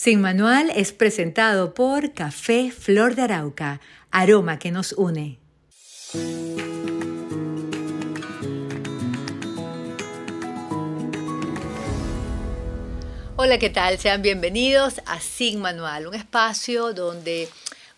Sin 0.00 0.20
Manual 0.20 0.70
es 0.76 0.92
presentado 0.92 1.74
por 1.74 2.12
Café 2.12 2.70
Flor 2.70 3.16
de 3.16 3.22
Arauca, 3.22 3.80
aroma 4.12 4.60
que 4.60 4.70
nos 4.70 4.92
une. 4.92 5.40
Hola, 13.34 13.58
¿qué 13.58 13.70
tal? 13.70 13.98
Sean 13.98 14.22
bienvenidos 14.22 15.00
a 15.04 15.18
Sin 15.18 15.60
Manual, 15.60 16.06
un 16.06 16.14
espacio 16.14 16.92
donde 16.92 17.48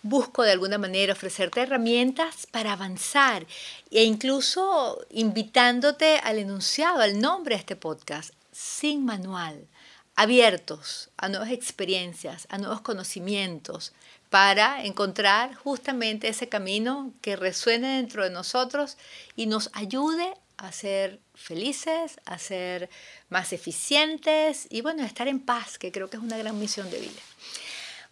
busco 0.03 0.43
de 0.43 0.53
alguna 0.53 0.79
manera 0.79 1.13
ofrecerte 1.13 1.61
herramientas 1.61 2.47
para 2.51 2.73
avanzar 2.73 3.47
e 3.91 4.05
incluso 4.05 5.05
invitándote 5.11 6.17
al 6.25 6.39
enunciado, 6.39 7.03
al 7.03 7.21
nombre 7.21 7.57
de 7.57 7.61
este 7.61 7.77
podcast, 7.77 8.33
Sin 8.53 9.05
Manual 9.05 9.67
abiertos 10.17 11.11
a 11.17 11.29
nuevas 11.29 11.51
experiencias, 11.51 12.47
a 12.51 12.59
nuevos 12.59 12.81
conocimientos, 12.81 13.93
para 14.29 14.85
encontrar 14.85 15.55
justamente 15.55 16.29
ese 16.29 16.49
camino 16.49 17.13
que 17.21 17.37
resuene 17.37 17.97
dentro 17.97 18.23
de 18.23 18.31
nosotros 18.31 18.97
y 19.35 19.47
nos 19.47 19.71
ayude 19.73 20.35
a 20.57 20.73
ser 20.73 21.21
felices, 21.35 22.21
a 22.27 22.39
ser 22.39 22.91
más 23.29 23.53
eficientes 23.53 24.69
y 24.71 24.83
bueno, 24.83 25.03
a 25.03 25.07
estar 25.07 25.27
en 25.27 25.41
paz, 25.41 25.79
que 25.79 25.91
creo 25.91 26.11
que 26.11 26.19
es 26.19 26.23
una 26.23 26.37
gran 26.37 26.59
misión 26.59 26.91
de 26.91 27.01
vida. 27.01 27.21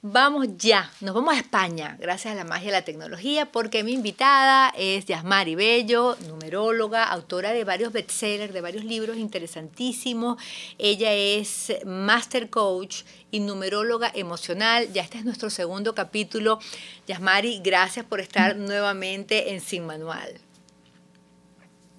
Vamos 0.00 0.46
ya, 0.56 0.92
nos 1.00 1.12
vamos 1.12 1.34
a 1.34 1.38
España, 1.38 1.96
gracias 1.98 2.32
a 2.32 2.36
la 2.36 2.44
magia 2.44 2.66
de 2.66 2.72
la 2.72 2.84
tecnología, 2.84 3.50
porque 3.50 3.82
mi 3.82 3.94
invitada 3.94 4.72
es 4.78 5.06
Yasmari 5.06 5.56
Bello, 5.56 6.16
numeróloga, 6.28 7.02
autora 7.02 7.50
de 7.50 7.64
varios 7.64 7.92
bestsellers, 7.92 8.54
de 8.54 8.60
varios 8.60 8.84
libros 8.84 9.16
interesantísimos. 9.16 10.40
Ella 10.78 11.12
es 11.12 11.72
master 11.84 12.48
coach 12.48 13.02
y 13.32 13.40
numeróloga 13.40 14.12
emocional. 14.14 14.86
Ya 14.92 15.02
este 15.02 15.18
es 15.18 15.24
nuestro 15.24 15.50
segundo 15.50 15.96
capítulo. 15.96 16.60
Yasmari, 17.08 17.60
gracias 17.64 18.06
por 18.06 18.20
estar 18.20 18.54
nuevamente 18.54 19.52
en 19.52 19.60
Sin 19.60 19.84
Manual. 19.84 20.38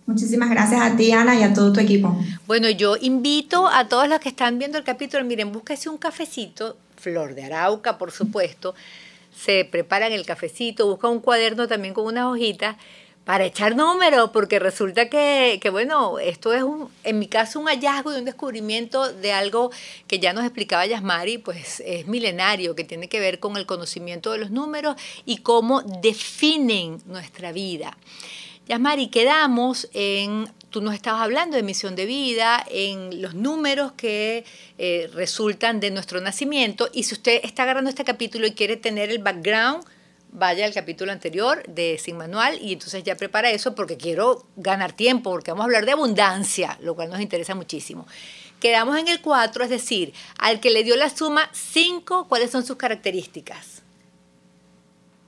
Muchísimas 0.10 0.50
gracias 0.50 0.82
a 0.82 0.96
ti, 0.98 1.12
Ana, 1.12 1.36
y 1.36 1.44
a 1.44 1.54
todo 1.54 1.72
tu 1.72 1.82
equipo. 1.82 2.18
Bueno, 2.48 2.68
yo 2.70 2.96
invito 3.00 3.68
a 3.68 3.88
todos 3.88 4.08
los 4.08 4.20
que 4.20 4.30
están 4.30 4.58
viendo 4.58 4.80
el 4.80 4.84
capítulo, 4.84 5.24
miren, 5.24 5.52
búsquese 5.52 5.88
un 5.88 6.00
cafecito, 6.00 6.78
flor 7.00 7.36
de 7.36 7.44
arauca, 7.44 7.98
por 7.98 8.12
supuesto, 8.12 8.76
se 9.36 9.66
preparan 9.66 10.12
el 10.12 10.26
cafecito, 10.26 10.88
buscan 10.88 11.12
un 11.12 11.20
cuaderno 11.20 11.68
también 11.68 11.94
con 11.94 12.06
unas 12.06 12.26
hojitas 12.26 12.76
para 13.30 13.46
echar 13.46 13.76
números, 13.76 14.32
porque 14.32 14.58
resulta 14.58 15.08
que, 15.08 15.60
bueno, 15.72 16.18
esto 16.18 16.52
es, 16.52 16.64
un, 16.64 16.90
en 17.04 17.20
mi 17.20 17.28
caso, 17.28 17.60
un 17.60 17.68
hallazgo 17.68 18.12
y 18.12 18.18
un 18.18 18.26
descubrimiento 18.26 19.14
de 19.14 19.34
algo 19.34 19.72
que 20.08 20.18
ya 20.18 20.34
nos 20.34 20.46
explicaba 20.46 20.86
Yasmari, 20.88 21.38
pues 21.38 21.80
es 21.86 22.08
milenario, 22.08 22.76
que 22.76 22.84
tiene 22.84 23.08
que 23.08 23.20
ver 23.20 23.40
con 23.40 23.56
el 23.56 23.68
conocimiento 23.68 24.32
de 24.32 24.40
los 24.40 24.50
números 24.50 24.96
y 25.26 25.38
cómo 25.38 25.84
definen 25.84 27.04
nuestra 27.06 27.52
vida. 27.52 27.96
Yasmari, 28.68 29.10
quedamos 29.10 29.88
en 29.94 30.50
tú 30.70 30.82
nos 30.82 30.94
estabas 30.94 31.22
hablando 31.22 31.56
de 31.56 31.64
misión 31.64 31.96
de 31.96 32.06
vida, 32.06 32.66
en 32.70 33.22
los 33.22 33.34
números 33.34 33.94
que 33.94 34.46
eh, 34.78 35.10
resultan 35.14 35.80
de 35.80 35.92
nuestro 35.92 36.22
nacimiento. 36.22 36.90
Y 36.94 37.04
si 37.04 37.14
usted 37.16 37.42
está 37.44 37.64
agarrando 37.64 37.90
este 37.90 38.04
capítulo 38.04 38.48
y 38.48 38.52
quiere 38.52 38.78
tener 38.78 39.10
el 39.10 39.20
background, 39.20 39.84
vaya 40.32 40.66
al 40.66 40.74
capítulo 40.74 41.12
anterior 41.12 41.64
de 41.68 41.98
Sin 41.98 42.18
Manual 42.18 42.60
y 42.62 42.74
entonces 42.74 43.04
ya 43.04 43.16
prepara 43.16 43.50
eso 43.50 43.74
porque 43.74 43.98
quiero 43.98 44.46
ganar 44.56 44.94
tiempo, 44.94 45.32
porque 45.32 45.52
vamos 45.52 45.64
a 45.64 45.66
hablar 45.66 45.86
de 45.86 45.94
abundancia, 45.94 46.78
lo 46.82 46.96
cual 46.96 47.10
nos 47.10 47.20
interesa 47.20 47.56
muchísimo. 47.56 48.06
Quedamos 48.60 48.98
en 48.98 49.08
el 49.08 49.22
4, 49.22 49.64
es 49.64 49.70
decir, 49.70 50.14
al 50.38 50.60
que 50.60 50.70
le 50.70 50.84
dio 50.84 50.96
la 50.96 51.10
suma 51.10 51.50
5, 51.54 52.28
¿cuáles 52.28 52.52
son 52.52 52.66
sus 52.66 52.76
características? 52.76 53.84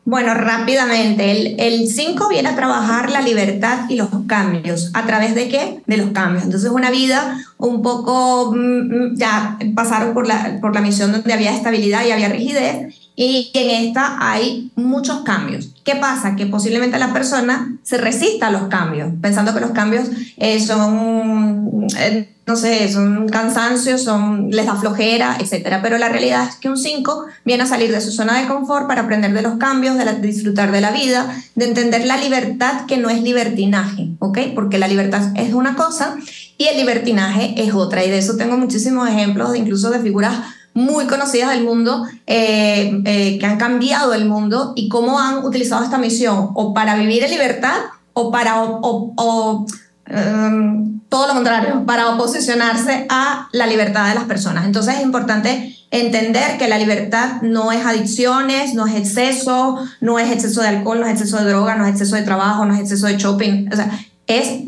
Bueno, 0.04 0.34
rápidamente, 0.34 1.68
el 1.68 1.88
5 1.88 2.28
viene 2.28 2.50
a 2.50 2.56
trabajar 2.56 3.12
la 3.12 3.22
libertad 3.22 3.88
y 3.88 3.98
los 3.98 4.10
cambios. 4.28 4.90
¿A 4.94 5.06
través 5.06 5.36
de 5.36 5.48
qué? 5.48 5.84
De 5.86 5.98
los 5.98 6.10
cambios. 6.10 6.44
Entonces, 6.44 6.72
una 6.72 6.90
vida 6.90 7.38
un 7.58 7.84
poco, 7.84 8.52
mm, 8.52 8.58
mm, 8.58 9.16
ya 9.16 9.60
pasaron 9.76 10.16
por 10.16 10.28
la, 10.28 10.60
por 10.60 10.74
la 10.74 10.82
misión 10.82 11.12
donde 11.12 11.32
había 11.32 11.56
estabilidad 11.56 12.04
y 12.06 12.12
había 12.12 12.30
rigidez, 12.30 13.01
y 13.16 13.52
en 13.54 13.88
esta 13.88 14.18
hay 14.20 14.72
muchos 14.76 15.22
cambios. 15.22 15.70
¿Qué 15.84 15.96
pasa? 15.96 16.36
Que 16.36 16.46
posiblemente 16.46 16.98
la 16.98 17.14
persona 17.14 17.78
se 17.84 17.98
resista 17.98 18.48
a 18.48 18.52
los 18.52 18.64
cambios, 18.64 19.10
pensando 19.22 19.54
que 19.54 19.62
los 19.62 19.72
cambios 19.72 20.08
eh, 20.38 20.60
son... 20.60 21.88
Eh, 21.98 22.28
no 22.48 22.56
sé, 22.58 22.92
son 22.92 23.30
cansancio, 23.30 23.98
son, 23.98 24.50
les 24.50 24.66
da 24.66 24.76
flojera, 24.76 25.38
etc. 25.40 25.78
Pero 25.82 25.98
la 25.98 26.10
realidad 26.10 26.50
es 26.50 26.56
que 26.56 26.70
un 26.70 26.78
5 26.78 27.26
viene 27.46 27.64
a 27.64 27.66
salir 27.66 27.92
de 27.92 28.02
su 28.02 28.12
zona 28.12 28.42
de 28.42 28.48
confort 28.48 28.88
para 28.88 29.04
aprender 29.04 29.32
de 29.32 29.42
los 29.42 29.58
cambios, 29.58 29.98
de, 29.98 30.20
disfrutar 30.20 30.72
de 30.72 30.82
la 30.82 30.92
vida, 30.92 31.34
de 31.56 31.66
entender 31.66 32.06
la 32.06 32.18
libertad 32.18 32.88
que 32.88 32.98
no 32.98 33.10
es 33.10 33.22
libertinaje, 33.22 34.10
¿ok? 34.20 34.40
Porque 34.56 34.80
la 34.80 34.88
libertad 34.88 35.32
es 35.36 35.54
una 35.54 35.76
cosa 35.76 36.18
y 36.58 36.66
el 36.66 36.78
libertinaje 36.78 37.54
es 37.58 37.74
otra. 37.74 38.04
Y 38.04 38.10
de 38.10 38.18
eso 38.18 38.36
tengo 38.36 38.58
muchísimos 38.58 39.08
ejemplos, 39.08 39.56
incluso 39.56 39.90
de 39.90 40.00
figuras 40.00 40.36
muy 40.74 41.06
conocidas 41.06 41.52
del 41.52 41.64
mundo 41.64 42.06
eh, 42.28 43.02
eh, 43.06 43.38
que 43.40 43.46
han 43.46 43.58
cambiado 43.58 44.14
el 44.14 44.26
mundo 44.26 44.74
y 44.76 44.88
cómo 44.90 45.20
han 45.20 45.44
utilizado 45.46 45.84
esta 45.84 45.98
misión 45.98 46.52
o 46.54 46.74
para 46.74 46.96
vivir 46.96 47.24
en 47.24 47.32
libertad 47.32 47.78
o 48.14 48.32
para 48.32 48.62
o, 48.64 49.66
Em, 50.14 51.00
todo 51.08 51.28
lo 51.28 51.34
contrario, 51.34 51.86
para 51.86 52.10
oposicionarse 52.10 53.06
a 53.10 53.48
la 53.54 53.66
libertad 53.66 54.10
de 54.10 54.16
las 54.16 54.26
personas. 54.26 54.66
Entonces 54.66 54.96
es 54.96 55.04
importante 55.04 55.76
entender 55.90 56.58
que 56.58 56.68
la 56.68 56.78
libertad 56.78 57.42
no 57.42 57.72
es 57.72 57.86
adicciones, 57.86 58.74
no 58.74 58.88
es 58.88 58.96
exceso, 58.96 59.78
no 60.02 60.20
es 60.20 60.30
exceso 60.32 60.62
de 60.62 60.68
alcohol, 60.68 61.00
no 61.00 61.06
es 61.06 61.14
exceso 61.14 61.38
de 61.38 61.50
droga, 61.50 61.76
no 61.76 61.86
es 61.86 61.92
exceso 61.92 62.16
de 62.16 62.24
trabajo, 62.24 62.66
no 62.66 62.74
es 62.74 62.82
exceso 62.82 63.08
de 63.08 63.18
shopping. 63.18 63.70
O 63.72 63.76
sea, 63.76 63.90
es 64.28 64.64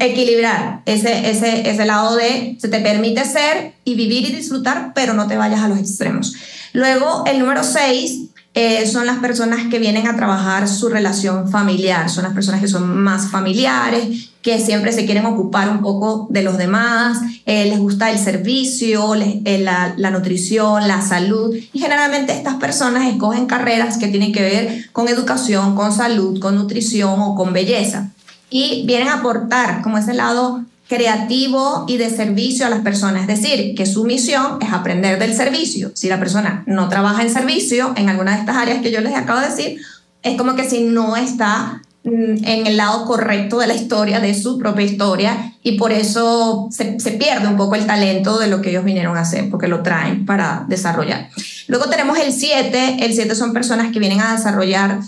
equilibrar 0.00 0.82
ese, 0.84 1.30
ese, 1.30 1.70
ese 1.70 1.86
lado 1.86 2.16
de 2.16 2.56
se 2.60 2.68
te 2.68 2.80
permite 2.80 3.24
ser 3.24 3.72
y 3.84 3.94
vivir 3.94 4.28
y 4.28 4.32
disfrutar, 4.32 4.92
pero 4.94 5.14
no 5.14 5.26
te 5.26 5.36
vayas 5.36 5.60
a 5.60 5.68
los 5.68 5.78
extremos. 5.78 6.34
Luego, 6.72 7.24
el 7.26 7.38
número 7.38 7.64
6 7.64 8.28
eh, 8.60 8.86
son 8.86 9.06
las 9.06 9.18
personas 9.18 9.68
que 9.70 9.78
vienen 9.78 10.08
a 10.08 10.16
trabajar 10.16 10.68
su 10.68 10.88
relación 10.88 11.48
familiar, 11.48 12.10
son 12.10 12.24
las 12.24 12.32
personas 12.32 12.60
que 12.60 12.66
son 12.66 13.02
más 13.02 13.30
familiares, 13.30 14.30
que 14.42 14.58
siempre 14.58 14.92
se 14.92 15.06
quieren 15.06 15.26
ocupar 15.26 15.68
un 15.68 15.80
poco 15.80 16.26
de 16.30 16.42
los 16.42 16.58
demás, 16.58 17.18
eh, 17.46 17.66
les 17.66 17.78
gusta 17.78 18.10
el 18.10 18.18
servicio, 18.18 19.14
eh, 19.14 19.60
la, 19.60 19.94
la, 19.96 20.10
nutrición, 20.10 20.88
la 20.88 21.02
salud, 21.02 21.54
y 21.72 21.78
generalmente 21.78 22.32
estas 22.32 22.54
personas 22.54 23.06
escogen 23.06 23.46
carreras 23.46 23.96
que 23.96 24.08
tienen 24.08 24.32
que 24.32 24.42
ver 24.42 24.90
con 24.90 25.08
educación, 25.08 25.76
con 25.76 25.92
salud, 25.92 26.40
con 26.40 26.56
nutrición 26.56 27.20
o 27.20 27.34
con 27.36 27.52
belleza, 27.52 28.10
y 28.50 28.84
vienen 28.86 29.08
a 29.08 29.14
aportar 29.14 29.82
como 29.82 29.98
ese 29.98 30.14
lado 30.14 30.64
creativo 30.88 31.84
y 31.86 31.98
de 31.98 32.10
servicio 32.10 32.66
a 32.66 32.70
las 32.70 32.80
personas. 32.80 33.28
Es 33.28 33.40
decir, 33.40 33.74
que 33.74 33.86
su 33.86 34.04
misión 34.04 34.58
es 34.60 34.72
aprender 34.72 35.18
del 35.18 35.34
servicio. 35.34 35.92
Si 35.94 36.08
la 36.08 36.18
persona 36.18 36.64
no 36.66 36.88
trabaja 36.88 37.22
en 37.22 37.30
servicio, 37.30 37.92
en 37.96 38.08
alguna 38.08 38.32
de 38.32 38.40
estas 38.40 38.56
áreas 38.56 38.80
que 38.80 38.90
yo 38.90 39.00
les 39.00 39.14
acabo 39.14 39.40
de 39.40 39.48
decir, 39.48 39.80
es 40.22 40.36
como 40.36 40.56
que 40.56 40.68
si 40.68 40.84
no 40.84 41.16
está 41.16 41.82
mm, 42.04 42.44
en 42.44 42.66
el 42.66 42.78
lado 42.78 43.04
correcto 43.04 43.58
de 43.58 43.66
la 43.66 43.74
historia, 43.74 44.18
de 44.18 44.34
su 44.34 44.58
propia 44.58 44.86
historia, 44.86 45.52
y 45.62 45.72
por 45.72 45.92
eso 45.92 46.68
se, 46.70 46.96
pierde 47.12 47.46
un 47.46 47.58
poco 47.58 47.74
el 47.74 47.86
talento 47.86 48.38
de 48.38 48.48
lo 48.48 48.62
que 48.62 48.70
ellos 48.70 48.84
vinieron 48.84 49.16
a 49.18 49.20
hacer, 49.20 49.50
porque 49.50 49.68
lo 49.68 49.82
traen 49.82 50.24
para 50.24 50.64
desarrollar. 50.68 51.28
Luego 51.66 51.90
tenemos 51.90 52.18
el 52.18 52.32
7, 52.32 53.04
el 53.04 53.12
7 53.12 53.34
son 53.34 53.52
personas 53.52 53.92
que 53.92 53.98
vienen 53.98 54.22
a 54.22 54.32
desarrollar 54.32 55.00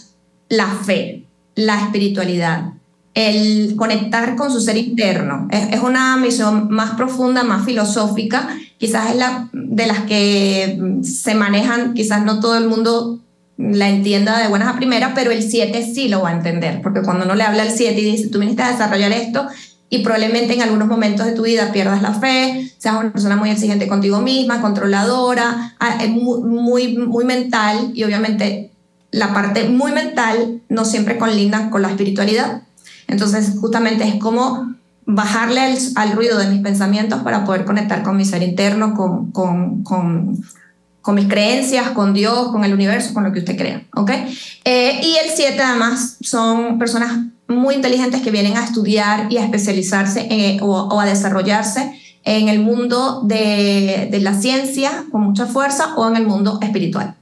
la 0.50 0.66
fe, 0.66 1.24
la 1.54 1.80
espiritualidad, 1.80 2.72
el 3.14 3.74
conectar 3.76 4.36
con 4.36 4.52
su 4.52 4.60
ser 4.60 4.76
interno. 4.76 5.48
Es, 5.50 5.80
una 5.80 6.16
misión 6.16 6.70
más 6.70 6.92
profunda, 6.92 7.42
más 7.42 7.64
filosófica, 7.64 8.48
quizás 8.78 9.10
es 9.10 9.16
la 9.16 9.48
de 9.52 9.86
las 9.86 10.00
que 10.00 10.78
se 11.02 11.34
manejan, 11.34 11.94
quizás 11.94 12.24
no 12.24 12.40
todo 12.40 12.56
el 12.56 12.68
mundo 12.68 13.20
la 13.56 13.88
entienda 13.88 14.38
de 14.38 14.48
buenas 14.48 14.74
a 14.74 14.76
primeras, 14.76 15.12
pero 15.14 15.30
el 15.30 15.42
7 15.42 15.90
sí 15.92 16.08
lo 16.08 16.22
va 16.22 16.30
a 16.30 16.36
entender, 16.36 16.80
porque 16.82 17.02
cuando 17.02 17.24
uno 17.24 17.34
le 17.34 17.42
habla 17.42 17.62
al 17.62 17.70
7 17.70 18.00
y 18.00 18.04
dice, 18.04 18.28
tú 18.28 18.38
viniste 18.38 18.62
a 18.62 18.72
desarrollar 18.72 19.12
esto, 19.12 19.46
y 19.90 19.98
probablemente 19.98 20.54
en 20.54 20.62
algunos 20.62 20.86
momentos 20.86 21.26
de 21.26 21.32
tu 21.32 21.42
vida 21.42 21.72
pierdas 21.72 22.00
la 22.00 22.14
fe, 22.14 22.72
seas 22.78 22.94
una 22.94 23.12
persona 23.12 23.36
muy 23.36 23.50
exigente 23.50 23.88
contigo 23.88 24.20
misma, 24.20 24.62
controladora, 24.62 25.74
ah, 25.80 25.98
muy, 26.08 26.96
muy, 26.96 27.24
mental, 27.24 27.90
y 27.92 28.04
obviamente 28.04 28.70
la 29.10 29.34
parte 29.34 29.68
muy 29.68 29.90
mental 29.90 30.60
no 30.68 30.84
siempre 30.84 31.18
conlinda 31.18 31.70
con 31.70 31.82
la 31.82 31.88
espiritualidad, 31.88 32.62
entonces, 33.10 33.56
justamente 33.60 34.04
es 34.06 34.14
como 34.16 34.74
bajarle 35.04 35.60
al, 35.96 36.12
ruido 36.12 36.38
de 36.38 36.46
mis 36.46 36.62
pensamientos 36.62 37.22
para 37.22 37.44
poder 37.44 37.64
conectar 37.64 38.02
con 38.02 38.16
mi 38.16 38.24
ser 38.24 38.42
interno, 38.42 38.94
con, 38.94 39.32
con, 39.32 39.82
con, 39.82 40.40
con, 41.02 41.14
mis 41.16 41.26
creencias, 41.26 41.90
con 41.90 42.14
Dios, 42.14 42.52
con 42.52 42.64
el 42.64 42.72
universo, 42.72 43.12
con 43.12 43.24
lo 43.24 43.32
que 43.32 43.40
usted 43.40 43.56
crea. 43.56 43.82
¿ok? 43.96 44.10
Eh, 44.64 45.00
y 45.02 45.16
el 45.16 45.30
7 45.34 45.60
además 45.60 46.18
son 46.20 46.78
personas 46.78 47.18
muy 47.48 47.74
inteligentes 47.74 48.22
que 48.22 48.30
vienen 48.30 48.56
a 48.56 48.64
estudiar 48.64 49.26
y 49.32 49.38
a 49.38 49.44
especializarse 49.44 50.28
eh, 50.30 50.58
o, 50.62 51.00
a 51.00 51.04
desarrollarse 51.04 51.92
en 52.22 52.48
el 52.48 52.60
mundo 52.60 53.22
de, 53.24 54.08
de 54.10 54.20
la 54.20 54.34
ciencia 54.34 55.04
con 55.10 55.22
mucha 55.22 55.46
fuerza 55.46 55.94
o 55.96 56.08
en 56.08 56.16
el 56.16 56.26
mundo 56.26 56.60
espiritual. 56.62 57.16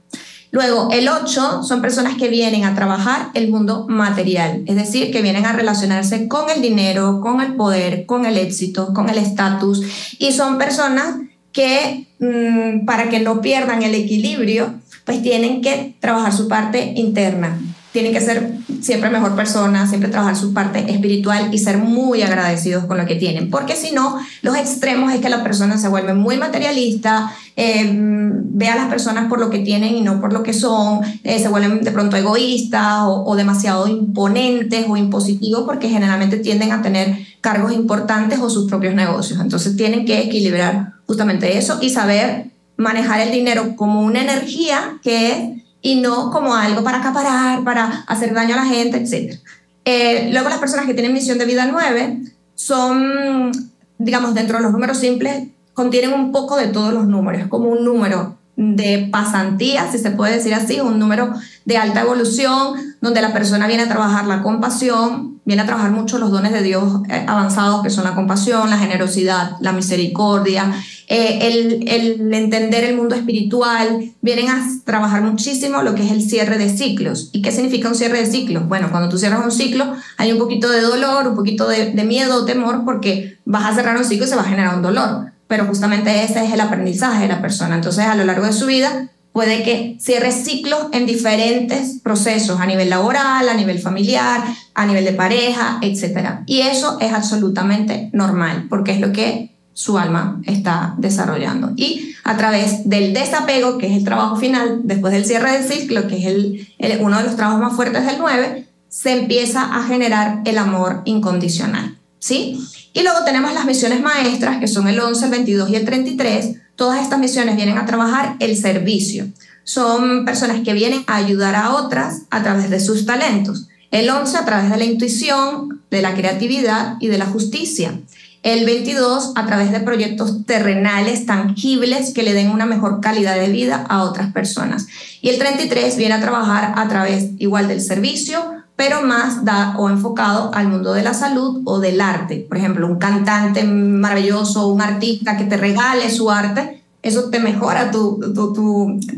Luego, 0.51 0.89
el 0.91 1.07
8 1.07 1.63
son 1.63 1.81
personas 1.81 2.15
que 2.17 2.27
vienen 2.27 2.63
a 2.63 2.73
trabajar 2.73 3.29
el 3.35 3.49
mundo 3.49 3.85
material, 3.87 4.63
es 4.65 4.75
decir, 4.75 5.11
que 5.11 5.21
vienen 5.21 5.45
a 5.45 5.53
relacionarse 5.53 6.27
con 6.27 6.49
el 6.49 6.61
dinero, 6.61 7.21
con 7.21 7.41
el 7.41 7.55
poder, 7.55 8.07
con 8.07 8.25
el 8.25 8.37
éxito, 8.37 8.93
con 8.93 9.09
el 9.09 9.19
estatus, 9.19 9.81
y 10.17 10.31
son 10.31 10.57
personas 10.57 11.17
que 11.51 12.07
mm, 12.19 12.85
para 12.85 13.09
que 13.09 13.19
no 13.19 13.41
pierdan 13.41 13.83
el 13.83 13.93
equilibrio, 13.93 14.73
pues 15.05 15.21
tienen 15.21 15.61
que 15.61 15.95
trabajar 15.99 16.33
su 16.33 16.47
parte 16.47 16.93
interna, 16.95 17.59
tienen 17.91 18.13
que 18.13 18.21
ser 18.21 18.57
siempre 18.81 19.09
mejor 19.09 19.35
persona, 19.35 19.87
siempre 19.87 20.09
trabajar 20.09 20.35
su 20.35 20.53
parte 20.53 20.79
espiritual 20.91 21.53
y 21.53 21.57
ser 21.57 21.77
muy 21.77 22.21
agradecidos 22.21 22.85
con 22.85 22.97
lo 22.97 23.05
que 23.05 23.15
tienen, 23.15 23.49
porque 23.49 23.75
si 23.75 23.91
no, 23.91 24.17
los 24.41 24.55
extremos 24.55 25.11
es 25.11 25.19
que 25.19 25.29
la 25.29 25.43
persona 25.43 25.77
se 25.77 25.87
vuelve 25.87 26.13
muy 26.13 26.37
materialista, 26.37 27.31
eh, 27.55 27.89
ve 27.91 28.67
a 28.67 28.75
las 28.75 28.87
personas 28.87 29.27
por 29.27 29.39
lo 29.39 29.49
que 29.49 29.59
tienen 29.59 29.95
y 29.95 30.01
no 30.01 30.21
por 30.21 30.33
lo 30.33 30.43
que 30.43 30.53
son, 30.53 31.01
eh, 31.23 31.39
se 31.39 31.47
vuelven 31.49 31.83
de 31.83 31.91
pronto 31.91 32.15
egoístas 32.15 33.01
o, 33.05 33.23
o 33.25 33.35
demasiado 33.35 33.87
imponentes 33.87 34.85
o 34.87 34.95
impositivos 34.95 35.63
porque 35.65 35.89
generalmente 35.89 36.37
tienden 36.37 36.71
a 36.71 36.81
tener 36.81 37.17
cargos 37.41 37.73
importantes 37.73 38.39
o 38.39 38.49
sus 38.49 38.69
propios 38.69 38.93
negocios. 38.93 39.39
Entonces 39.39 39.75
tienen 39.75 40.05
que 40.05 40.19
equilibrar 40.21 40.93
justamente 41.07 41.57
eso 41.57 41.79
y 41.81 41.89
saber 41.89 42.51
manejar 42.77 43.19
el 43.19 43.31
dinero 43.31 43.75
como 43.75 44.01
una 44.01 44.21
energía 44.21 44.99
que 45.03 45.58
y 45.81 46.01
no 46.01 46.31
como 46.31 46.55
algo 46.55 46.83
para 46.83 46.99
acaparar, 46.99 47.63
para 47.63 48.03
hacer 48.07 48.33
daño 48.33 48.55
a 48.55 48.63
la 48.63 48.65
gente, 48.65 48.97
etc. 48.97 49.39
Eh, 49.85 50.29
luego 50.31 50.49
las 50.49 50.59
personas 50.59 50.85
que 50.85 50.93
tienen 50.93 51.13
misión 51.13 51.37
de 51.37 51.45
vida 51.45 51.67
9 51.71 52.21
son, 52.55 53.51
digamos, 53.97 54.33
dentro 54.33 54.57
de 54.57 54.63
los 54.63 54.71
números 54.71 54.97
simples, 54.97 55.47
contienen 55.73 56.13
un 56.13 56.31
poco 56.31 56.57
de 56.57 56.67
todos 56.67 56.93
los 56.93 57.07
números, 57.07 57.47
como 57.47 57.69
un 57.69 57.85
número 57.85 58.37
de 58.57 59.07
pasantía, 59.09 59.89
si 59.89 59.97
se 59.97 60.11
puede 60.11 60.35
decir 60.35 60.53
así, 60.53 60.81
un 60.81 60.99
número 60.99 61.33
de 61.63 61.77
alta 61.77 62.01
evolución, 62.01 62.73
donde 62.99 63.21
la 63.21 63.31
persona 63.31 63.67
viene 63.67 63.83
a 63.83 63.87
trabajar 63.87 64.25
la 64.25 64.43
compasión, 64.43 65.28
viene 65.49 65.63
a 65.63 65.65
trabajar 65.65 65.89
mucho 65.89 66.19
los 66.19 66.29
dones 66.29 66.53
de 66.53 66.61
Dios 66.61 67.01
eh, 67.09 67.25
avanzados, 67.27 67.81
que 67.81 67.89
son 67.89 68.03
la 68.03 68.13
compasión, 68.13 68.69
la 68.69 68.77
generosidad, 68.77 69.53
la 69.61 69.71
misericordia, 69.71 70.71
eh, 71.07 71.39
el, 71.87 72.31
entender 72.31 72.83
el 72.83 72.95
mundo 72.95 73.15
espiritual, 73.15 74.11
vienen 74.21 74.49
a 74.49 74.63
trabajar 74.85 75.23
muchísimo 75.23 75.81
lo 75.81 75.95
que 75.95 76.05
es 76.05 76.11
el 76.11 76.21
cierre 76.21 76.59
de 76.59 76.69
ciclos. 76.69 77.31
¿Y 77.33 77.41
qué 77.41 77.51
significa 77.51 77.89
un 77.89 77.95
cierre 77.95 78.19
de 78.19 78.27
ciclos? 78.27 78.67
Bueno, 78.67 78.89
cuando 78.91 79.09
tú 79.09 79.17
cierras 79.17 79.43
un 79.43 79.51
ciclo, 79.51 79.91
hay 80.17 80.31
un 80.31 80.37
poquito 80.37 80.69
de 80.69 80.81
dolor, 80.81 81.27
un 81.27 81.35
poquito 81.35 81.67
de, 81.67 81.93
de 81.93 82.03
miedo 82.03 82.43
o 82.43 82.45
temor, 82.45 82.85
porque 82.85 83.39
vas 83.45 83.65
a 83.65 83.73
cerrar 83.73 83.97
un 83.97 84.05
ciclo 84.05 84.27
y 84.27 84.29
se 84.29 84.35
va 84.35 84.43
a 84.43 84.45
generar 84.45 84.75
un 84.75 84.83
dolor 84.83 85.31
pero 85.47 85.65
justamente 85.65 86.23
ese 86.23 86.45
es 86.45 86.53
el 86.53 86.61
aprendizaje 86.61 87.23
de 87.23 87.27
la 87.27 87.41
persona. 87.41 87.73
Entonces, 87.73 88.05
a 88.05 88.13
lo 88.13 88.23
largo 88.23 88.45
de 88.45 88.53
su 88.53 88.67
vida, 88.67 89.09
puede 89.39 89.63
que 89.63 89.95
cierre 90.01 90.33
ciclos 90.33 90.87
en 90.91 91.05
diferentes 91.05 92.01
procesos, 92.03 92.59
a 92.59 92.65
nivel 92.65 92.89
laboral, 92.89 93.47
a 93.47 93.53
nivel 93.53 93.79
familiar, 93.79 94.43
a 94.73 94.85
nivel 94.85 95.05
de 95.05 95.13
pareja, 95.13 95.79
etc. 95.81 96.41
Y 96.45 96.59
eso 96.59 96.97
es 96.99 97.13
absolutamente 97.13 98.09
normal, 98.11 98.65
porque 98.69 98.91
es 98.91 98.99
lo 98.99 99.13
que 99.13 99.55
su 99.71 99.97
alma 99.97 100.41
está 100.45 100.93
desarrollando. 100.97 101.71
Y 101.77 102.15
a 102.25 102.35
través 102.35 102.89
del 102.89 103.13
desapego, 103.13 103.77
que 103.77 103.87
es 103.87 103.93
el 103.93 104.03
trabajo 104.03 104.35
final, 104.35 104.81
después 104.83 105.13
del 105.13 105.23
cierre 105.23 105.53
del 105.53 105.63
ciclo, 105.63 106.05
que 106.05 106.17
es 106.17 106.25
el, 106.25 106.99
uno 106.99 107.19
de 107.19 107.23
los 107.23 107.37
trabajos 107.37 107.61
más 107.61 107.77
fuertes 107.77 108.05
del 108.05 108.17
9, 108.19 108.67
se 108.89 109.21
empieza 109.21 109.73
a 109.73 109.83
generar 109.83 110.41
el 110.43 110.57
amor 110.57 111.01
incondicional. 111.05 111.97
¿Sí? 112.19 112.59
Y 112.91 113.03
luego 113.03 113.23
tenemos 113.23 113.53
las 113.53 113.63
misiones 113.63 114.01
maestras, 114.01 114.57
que 114.57 114.67
son 114.67 114.89
el 114.89 114.99
11, 114.99 115.23
el 115.23 115.31
22 115.31 115.69
y 115.69 115.75
el 115.77 115.85
33. 115.85 116.55
Todas 116.79 117.01
estas 117.01 117.19
misiones 117.19 117.57
vienen 117.57 117.77
a 117.77 117.85
trabajar 117.85 118.37
el 118.39 118.55
servicio. 118.55 119.27
Son 119.65 120.23
personas 120.23 120.61
que 120.61 120.71
vienen 120.71 121.03
a 121.07 121.17
ayudar 121.17 121.53
a 121.53 121.75
otras 121.75 122.21
a 122.29 122.41
través 122.41 122.69
de 122.69 122.79
sus 122.79 123.05
talentos. 123.05 123.67
El 123.91 124.09
11 124.09 124.37
a 124.37 124.45
través 124.45 124.71
de 124.71 124.77
la 124.77 124.85
intuición, 124.85 125.81
de 125.91 126.01
la 126.01 126.13
creatividad 126.13 126.95
y 127.01 127.07
de 127.07 127.17
la 127.17 127.25
justicia. 127.25 127.99
El 128.43 128.65
22 128.65 129.33
a 129.35 129.45
través 129.45 129.73
de 129.73 129.81
proyectos 129.81 130.45
terrenales 130.45 131.25
tangibles 131.25 132.13
que 132.13 132.23
le 132.23 132.33
den 132.33 132.49
una 132.49 132.65
mejor 132.65 133.01
calidad 133.01 133.35
de 133.35 133.49
vida 133.49 133.85
a 133.89 134.03
otras 134.03 134.31
personas. 134.31 134.87
Y 135.21 135.27
el 135.27 135.37
33 135.37 135.97
viene 135.97 136.13
a 136.13 136.21
trabajar 136.21 136.75
a 136.77 136.87
través 136.87 137.31
igual 137.39 137.67
del 137.67 137.81
servicio, 137.81 138.58
pero 138.79 139.01
más 139.01 139.43
da 139.43 139.75
o 139.77 139.89
enfocado 139.89 140.51
al 140.53 140.69
mundo 140.69 140.93
de 140.93 141.03
la 141.03 141.13
salud 141.13 141.63
o 141.65 141.81
del 141.81 141.99
arte. 141.99 142.45
Por 142.47 142.55
ejemplo, 142.55 142.87
un 142.87 142.97
cantante 142.97 143.61
maravilloso, 143.65 144.69
un 144.69 144.81
artista 144.81 145.35
que 145.35 145.43
te 145.43 145.57
regale 145.57 146.09
su 146.09 146.31
arte, 146.31 146.81
eso 147.01 147.29
te 147.29 147.41
mejora 147.41 147.91
tu, 147.91 148.21
tu, 148.33 148.53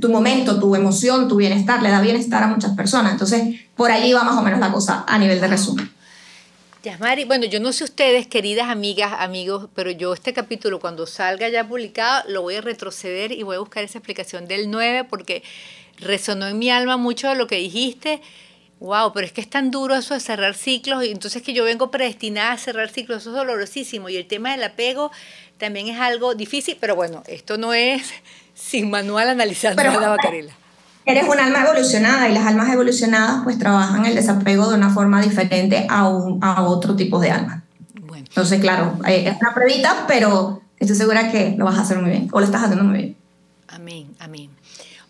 tu, 0.01 0.09
momento, 0.09 0.59
tu 0.59 0.75
emoción, 0.75 1.27
tu 1.27 1.35
bienestar, 1.35 1.83
le 1.83 1.91
da 1.91 2.01
bienestar 2.01 2.41
a 2.41 2.47
muchas 2.47 2.75
personas. 2.75 3.11
Entonces, 3.11 3.61
por 3.75 3.91
allí 3.91 4.11
va 4.13 4.23
más 4.23 4.35
o 4.35 4.41
menos 4.41 4.59
la 4.59 4.71
cosa 4.71 5.05
a 5.07 5.19
nivel 5.19 5.39
de 5.39 5.47
resumen. 5.47 5.91
Yasmari, 6.81 7.25
bueno, 7.25 7.45
yo 7.45 7.59
no 7.59 7.71
sé 7.71 7.83
ustedes, 7.83 8.25
queridas 8.25 8.67
amigas, 8.67 9.13
amigos, 9.19 9.69
pero 9.75 9.91
yo 9.91 10.11
este 10.15 10.33
capítulo 10.33 10.79
cuando 10.79 11.05
salga 11.05 11.49
ya 11.49 11.67
publicado 11.67 12.23
lo 12.29 12.41
voy 12.41 12.55
a 12.55 12.61
retroceder 12.61 13.31
y 13.31 13.43
voy 13.43 13.57
a 13.57 13.59
buscar 13.59 13.83
esa 13.83 13.99
explicación 13.99 14.47
del 14.47 14.71
9 14.71 15.03
porque 15.03 15.43
resonó 15.99 16.47
en 16.47 16.57
mi 16.57 16.71
alma 16.71 16.97
mucho 16.97 17.35
lo 17.35 17.45
que 17.45 17.57
dijiste 17.57 18.21
Wow, 18.81 19.13
pero 19.13 19.27
es 19.27 19.31
que 19.31 19.41
es 19.41 19.49
tan 19.49 19.69
duro 19.69 19.95
eso 19.95 20.15
de 20.15 20.19
cerrar 20.19 20.55
ciclos, 20.55 21.05
y 21.05 21.11
entonces 21.11 21.43
que 21.43 21.53
yo 21.53 21.63
vengo 21.63 21.91
predestinada 21.91 22.53
a 22.53 22.57
cerrar 22.57 22.89
ciclos, 22.89 23.21
eso 23.21 23.29
es 23.29 23.35
dolorosísimo. 23.35 24.09
Y 24.09 24.17
el 24.17 24.25
tema 24.25 24.51
del 24.51 24.63
apego 24.63 25.11
también 25.59 25.87
es 25.87 25.99
algo 25.99 26.33
difícil, 26.33 26.77
pero 26.81 26.95
bueno, 26.95 27.21
esto 27.27 27.59
no 27.59 27.73
es 27.75 28.01
sin 28.55 28.89
manual 28.89 29.29
analizando 29.29 29.83
la 29.83 30.09
Bacarela. 30.09 30.53
Eres 31.05 31.25
un 31.29 31.39
alma 31.39 31.63
evolucionada 31.63 32.27
y 32.27 32.33
las 32.33 32.47
almas 32.47 32.73
evolucionadas 32.73 33.41
pues 33.43 33.59
trabajan 33.59 34.05
el 34.07 34.15
desapego 34.15 34.69
de 34.69 34.75
una 34.77 34.89
forma 34.89 35.21
diferente 35.21 35.85
a, 35.87 36.07
un, 36.07 36.43
a 36.43 36.63
otro 36.63 36.95
tipo 36.95 37.19
de 37.19 37.29
alma. 37.29 37.63
Bueno. 38.01 38.25
Entonces, 38.27 38.59
claro, 38.61 38.97
eh, 39.07 39.27
es 39.27 39.41
una 39.41 39.53
pruebita, 39.53 40.05
pero 40.07 40.63
estoy 40.79 40.95
segura 40.95 41.31
que 41.31 41.53
lo 41.55 41.65
vas 41.65 41.77
a 41.77 41.81
hacer 41.81 41.99
muy 41.99 42.09
bien 42.09 42.29
o 42.31 42.39
lo 42.39 42.45
estás 42.45 42.63
haciendo 42.63 42.83
muy 42.83 42.97
bien. 42.97 43.17
Amén, 43.67 44.07
amén. 44.19 44.49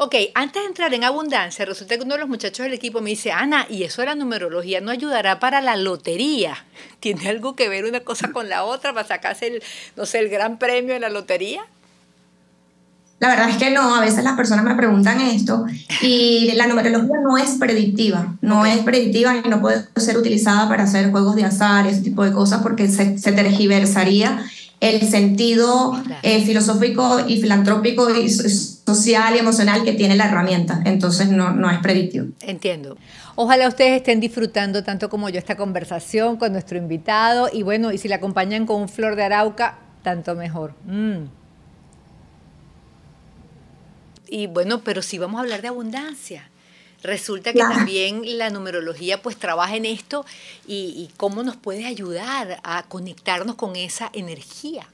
Ok, 0.03 0.15
antes 0.33 0.63
de 0.63 0.67
entrar 0.67 0.91
en 0.95 1.03
abundancia, 1.03 1.63
resulta 1.63 1.95
que 1.95 2.01
uno 2.03 2.15
de 2.15 2.21
los 2.21 2.27
muchachos 2.27 2.63
del 2.63 2.73
equipo 2.73 3.01
me 3.01 3.11
dice, 3.11 3.31
Ana, 3.31 3.67
¿y 3.69 3.83
eso 3.83 4.01
de 4.01 4.07
la 4.07 4.15
numerología 4.15 4.81
no 4.81 4.89
ayudará 4.89 5.39
para 5.39 5.61
la 5.61 5.75
lotería? 5.75 6.65
¿Tiene 6.99 7.29
algo 7.29 7.55
que 7.55 7.69
ver 7.69 7.85
una 7.85 7.99
cosa 7.99 8.31
con 8.31 8.49
la 8.49 8.63
otra 8.63 8.95
para 8.95 9.07
sacarse 9.07 9.45
el, 9.45 9.63
no 9.95 10.07
sé, 10.07 10.17
el 10.17 10.29
gran 10.29 10.57
premio 10.57 10.95
de 10.95 11.01
la 11.01 11.09
lotería? 11.09 11.61
La 13.19 13.27
verdad 13.27 13.49
es 13.51 13.57
que 13.57 13.69
no, 13.69 13.93
a 13.93 14.01
veces 14.01 14.23
las 14.23 14.35
personas 14.35 14.65
me 14.65 14.73
preguntan 14.73 15.21
esto 15.21 15.67
y 16.01 16.51
la 16.55 16.65
numerología 16.65 17.17
no 17.21 17.37
es 17.37 17.51
predictiva, 17.59 18.33
no 18.41 18.65
es 18.65 18.79
predictiva 18.79 19.35
y 19.45 19.47
no 19.49 19.61
puede 19.61 19.85
ser 19.97 20.17
utilizada 20.17 20.67
para 20.67 20.85
hacer 20.85 21.11
juegos 21.11 21.35
de 21.35 21.43
azar 21.43 21.85
ese 21.85 22.01
tipo 22.01 22.23
de 22.23 22.31
cosas 22.31 22.63
porque 22.63 22.87
se, 22.87 23.19
se 23.19 23.33
tergiversaría 23.33 24.43
el 24.81 25.07
sentido 25.07 25.93
eh, 26.23 26.43
filosófico 26.43 27.19
y 27.27 27.39
filantrópico 27.39 28.09
y 28.09 28.29
social 28.29 29.35
y 29.35 29.39
emocional 29.39 29.83
que 29.83 29.93
tiene 29.93 30.15
la 30.15 30.25
herramienta. 30.25 30.81
Entonces 30.85 31.29
no, 31.29 31.51
no 31.51 31.69
es 31.69 31.79
predictivo. 31.79 32.27
Entiendo. 32.41 32.97
Ojalá 33.35 33.67
ustedes 33.67 33.97
estén 33.97 34.19
disfrutando 34.19 34.83
tanto 34.83 35.09
como 35.09 35.29
yo 35.29 35.37
esta 35.37 35.55
conversación 35.55 36.35
con 36.35 36.51
nuestro 36.51 36.77
invitado 36.77 37.47
y 37.53 37.61
bueno, 37.61 37.91
y 37.91 37.99
si 37.99 38.07
la 38.07 38.17
acompañan 38.17 38.65
con 38.65 38.81
un 38.81 38.89
flor 38.89 39.15
de 39.15 39.23
arauca, 39.23 39.77
tanto 40.01 40.35
mejor. 40.35 40.73
Mm. 40.85 41.25
Y 44.29 44.47
bueno, 44.47 44.81
pero 44.83 45.01
sí 45.03 45.19
vamos 45.19 45.39
a 45.39 45.43
hablar 45.43 45.61
de 45.61 45.67
abundancia. 45.67 46.50
Resulta 47.03 47.51
que 47.51 47.59
también 47.59 48.21
la 48.37 48.49
numerología 48.49 49.21
pues 49.21 49.37
trabaja 49.37 49.75
en 49.75 49.85
esto 49.85 50.25
y, 50.67 51.09
cómo 51.17 51.43
nos 51.43 51.55
puede 51.55 51.85
ayudar 51.85 52.59
a 52.63 52.83
conectarnos 52.83 53.55
con 53.55 53.75
esa 53.75 54.09
energía. 54.13 54.87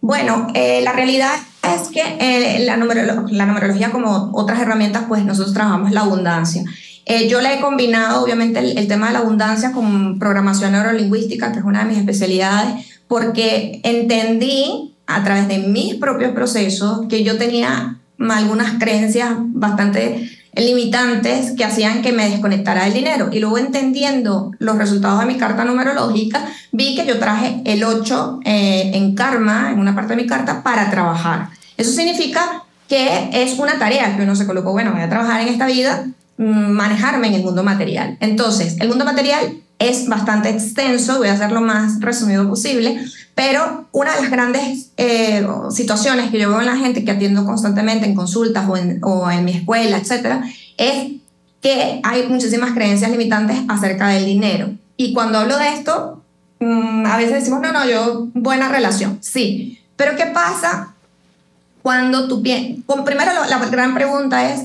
Bueno, 0.00 0.48
eh, 0.54 0.80
la 0.82 0.92
realidad 0.92 1.32
es 1.62 1.88
que 1.88 2.02
eh, 2.02 2.58
la, 2.66 2.76
la, 2.76 3.46
numerología, 3.46 3.90
como 3.90 4.30
otras 4.34 4.60
herramientas, 4.60 5.04
pues 5.08 5.24
nosotros 5.24 5.54
trabajamos 5.54 5.92
la 5.92 6.02
abundancia. 6.02 6.62
Eh, 7.06 7.28
yo 7.28 7.40
le 7.40 7.54
he 7.54 7.60
combinado, 7.60 8.22
obviamente, 8.22 8.58
el, 8.58 8.76
el, 8.76 8.88
tema 8.88 9.06
de 9.06 9.14
la 9.14 9.18
abundancia 9.20 9.72
con 9.72 10.18
programación 10.18 10.72
neurolingüística, 10.72 11.52
que 11.52 11.60
es 11.60 11.64
una 11.64 11.80
de 11.80 11.84
mis 11.86 11.98
especialidades, 11.98 12.86
porque 13.08 13.80
entendí 13.82 14.94
a 15.06 15.22
través 15.22 15.48
de 15.48 15.58
mis 15.58 15.94
propios 15.94 16.32
procesos 16.32 17.06
que 17.08 17.24
yo 17.24 17.38
tenía 17.38 17.98
algunas 18.18 18.78
creencias 18.78 19.32
bastante 19.36 20.30
limitantes 20.56 21.52
que 21.52 21.64
hacían 21.64 22.02
que 22.02 22.12
me 22.12 22.28
desconectara 22.28 22.84
del 22.84 22.94
dinero. 22.94 23.28
Y 23.32 23.40
luego 23.40 23.58
entendiendo 23.58 24.52
los 24.58 24.76
resultados 24.76 25.20
de 25.20 25.26
mi 25.26 25.36
carta 25.36 25.64
numerológica, 25.64 26.46
vi 26.72 26.94
que 26.94 27.06
yo 27.06 27.18
traje 27.18 27.62
el 27.64 27.84
8 27.84 28.40
eh, 28.44 28.90
en 28.94 29.14
karma, 29.14 29.70
en 29.72 29.78
una 29.78 29.94
parte 29.94 30.14
de 30.14 30.22
mi 30.22 30.28
carta, 30.28 30.62
para 30.62 30.90
trabajar. 30.90 31.48
Eso 31.76 31.90
significa 31.90 32.62
que 32.88 33.30
es 33.32 33.58
una 33.58 33.78
tarea 33.78 34.16
que 34.16 34.22
uno 34.22 34.36
se 34.36 34.46
colocó, 34.46 34.72
bueno, 34.72 34.92
voy 34.92 35.02
a 35.02 35.08
trabajar 35.08 35.40
en 35.40 35.48
esta 35.48 35.66
vida, 35.66 36.06
mm, 36.36 36.70
manejarme 36.70 37.28
en 37.28 37.34
el 37.34 37.42
mundo 37.42 37.62
material. 37.62 38.16
Entonces, 38.20 38.76
el 38.80 38.88
mundo 38.88 39.04
material 39.04 39.63
es 39.78 40.08
bastante 40.08 40.50
extenso, 40.50 41.18
voy 41.18 41.28
a 41.28 41.32
hacer 41.32 41.52
lo 41.52 41.60
más 41.60 42.00
resumido 42.00 42.48
posible, 42.48 43.04
pero 43.34 43.86
una 43.92 44.14
de 44.14 44.22
las 44.22 44.30
grandes 44.30 44.90
eh, 44.96 45.46
situaciones 45.70 46.30
que 46.30 46.38
yo 46.38 46.48
veo 46.48 46.60
en 46.60 46.66
la 46.66 46.76
gente 46.76 47.04
que 47.04 47.10
atiendo 47.10 47.44
constantemente 47.44 48.06
en 48.06 48.14
consultas 48.14 48.68
o 48.68 48.76
en, 48.76 49.00
o 49.02 49.30
en 49.30 49.44
mi 49.44 49.52
escuela, 49.52 49.98
etcétera, 49.98 50.44
es 50.76 51.12
que 51.60 52.00
hay 52.02 52.26
muchísimas 52.28 52.72
creencias 52.72 53.10
limitantes 53.10 53.58
acerca 53.68 54.08
del 54.08 54.26
dinero. 54.26 54.70
Y 54.96 55.12
cuando 55.12 55.38
hablo 55.38 55.58
de 55.58 55.68
esto, 55.68 56.22
mm, 56.60 57.06
a 57.06 57.16
veces 57.16 57.34
decimos, 57.34 57.60
no, 57.60 57.72
no, 57.72 57.88
yo, 57.88 58.28
buena 58.34 58.68
relación, 58.68 59.18
sí. 59.20 59.80
Pero 59.96 60.16
¿qué 60.16 60.26
pasa 60.26 60.94
cuando 61.82 62.28
tú 62.28 62.42
piensas? 62.42 62.84
Primero, 63.04 63.32
la 63.48 63.58
gran 63.66 63.94
pregunta 63.94 64.52
es, 64.52 64.62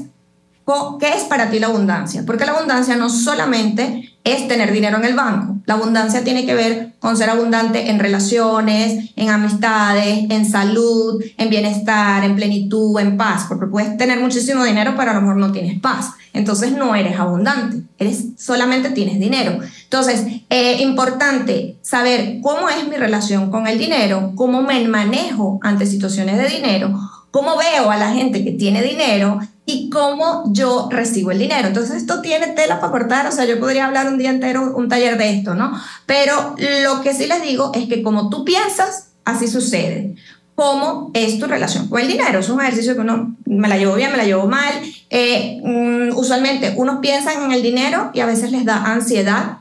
¿qué 1.00 1.10
es 1.10 1.24
para 1.24 1.50
ti 1.50 1.60
la 1.60 1.68
abundancia? 1.68 2.24
Porque 2.26 2.46
la 2.46 2.52
abundancia 2.52 2.96
no 2.96 3.10
solamente 3.10 4.14
es 4.24 4.48
tener 4.48 4.72
dinero 4.72 4.98
en 4.98 5.06
el 5.06 5.16
banco. 5.16 5.56
La 5.66 5.76
abundancia 5.76 6.24
tiene 6.24 6.46
que 6.46 6.54
ver 6.54 6.94
con 7.00 7.18
ser 7.18 7.30
abundante 7.30 7.90
en 7.90 8.00
relaciones, 8.00 9.12
en 9.16 9.30
amistades, 9.30 10.26
en 10.30 10.50
salud, 10.50 11.24
en 11.38 11.50
bienestar, 11.50 12.24
en 12.24 12.36
plenitud, 12.36 13.00
en 13.00 13.18
paz, 13.18 13.46
porque 13.48 13.68
puedes 13.68 13.98
tener 13.98 14.20
muchísimo 14.20 14.64
dinero, 14.64 14.94
pero 14.98 15.12
a 15.12 15.14
lo 15.14 15.22
mejor 15.22 15.38
no 15.38 15.52
tienes 15.52 15.80
paz. 15.80 16.12
Entonces 16.34 16.74
no 16.74 16.94
eres 16.94 17.20
abundante, 17.20 17.82
eres 17.98 18.26
solamente 18.38 18.92
tienes 18.92 19.20
dinero. 19.20 19.60
Entonces, 19.84 20.22
es 20.22 20.42
eh, 20.50 20.78
importante 20.82 21.78
saber 21.82 22.40
cómo 22.42 22.70
es 22.70 22.88
mi 22.88 22.98
relación 22.98 23.50
con 23.50 23.66
el 23.66 23.80
dinero, 23.80 24.34
cómo 24.36 24.62
me 24.62 24.88
manejo 24.88 25.60
ante 25.64 25.88
situaciones 25.88 26.38
de 26.38 26.48
dinero, 26.48 26.94
cómo 27.32 27.58
veo 27.58 27.90
a 27.90 27.98
la 27.98 28.12
gente 28.12 28.44
que 28.44 28.52
tiene 28.52 28.82
dinero 28.84 29.40
y 29.72 29.88
cómo 29.92 30.46
yo 30.48 30.90
recibo 30.90 31.30
el 31.30 31.38
dinero. 31.38 31.68
Entonces 31.68 31.98
esto 31.98 32.22
tiene 32.22 32.48
tela 32.48 32.80
para 32.80 32.92
cortar, 32.92 33.28
o 33.28 33.32
sea, 33.32 33.46
yo 33.46 33.60
podría 33.60 33.86
hablar 33.86 34.08
un 34.08 34.18
día 34.18 34.32
entero, 34.32 34.74
un 34.76 34.90
taller 34.90 35.16
de 35.16 35.30
esto, 35.30 35.54
¿no? 35.54 35.80
Pero 36.08 36.56
lo 36.84 37.02
que 37.02 37.14
sí 37.14 37.28
les 37.28 37.44
digo 37.44 37.72
es 37.76 37.88
que 37.88 38.02
como 38.02 38.32
tú 38.32 38.44
piensas, 38.44 39.10
así 39.26 39.48
sucede. 39.48 40.16
¿Cómo 40.56 41.12
es 41.14 41.40
tu 41.40 41.46
relación 41.46 41.88
con 41.88 42.02
el 42.02 42.08
dinero? 42.08 42.40
Es 42.40 42.50
un 42.50 42.60
ejercicio 42.60 42.96
que 42.96 43.02
uno 43.02 43.38
me 43.46 43.68
la 43.68 43.78
llevo 43.78 43.94
bien, 43.94 44.12
me 44.12 44.18
la 44.18 44.26
llevo 44.26 44.48
mal. 44.48 44.74
Eh, 45.12 45.62
mm, 45.64 46.18
usualmente 46.18 46.74
unos 46.76 47.00
piensan 47.00 47.44
en 47.44 47.52
el 47.52 47.62
dinero 47.62 48.10
y 48.16 48.22
a 48.22 48.26
veces 48.26 48.52
les 48.52 48.66
da 48.66 48.92
ansiedad 48.92 49.59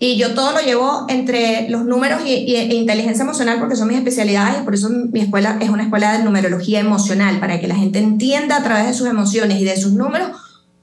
y 0.00 0.16
yo 0.16 0.34
todo 0.34 0.52
lo 0.52 0.60
llevo 0.60 1.06
entre 1.08 1.68
los 1.68 1.84
números 1.84 2.22
y, 2.24 2.54
e 2.54 2.74
inteligencia 2.74 3.24
emocional 3.24 3.58
porque 3.58 3.74
son 3.74 3.88
mis 3.88 3.98
especialidades 3.98 4.60
y 4.60 4.64
por 4.64 4.74
eso 4.74 4.88
mi 4.90 5.20
escuela 5.20 5.58
es 5.60 5.70
una 5.70 5.82
escuela 5.82 6.16
de 6.16 6.24
numerología 6.24 6.78
emocional, 6.78 7.40
para 7.40 7.60
que 7.60 7.66
la 7.66 7.74
gente 7.74 7.98
entienda 7.98 8.56
a 8.56 8.62
través 8.62 8.86
de 8.86 8.94
sus 8.94 9.08
emociones 9.08 9.60
y 9.60 9.64
de 9.64 9.76
sus 9.76 9.92
números 9.92 10.30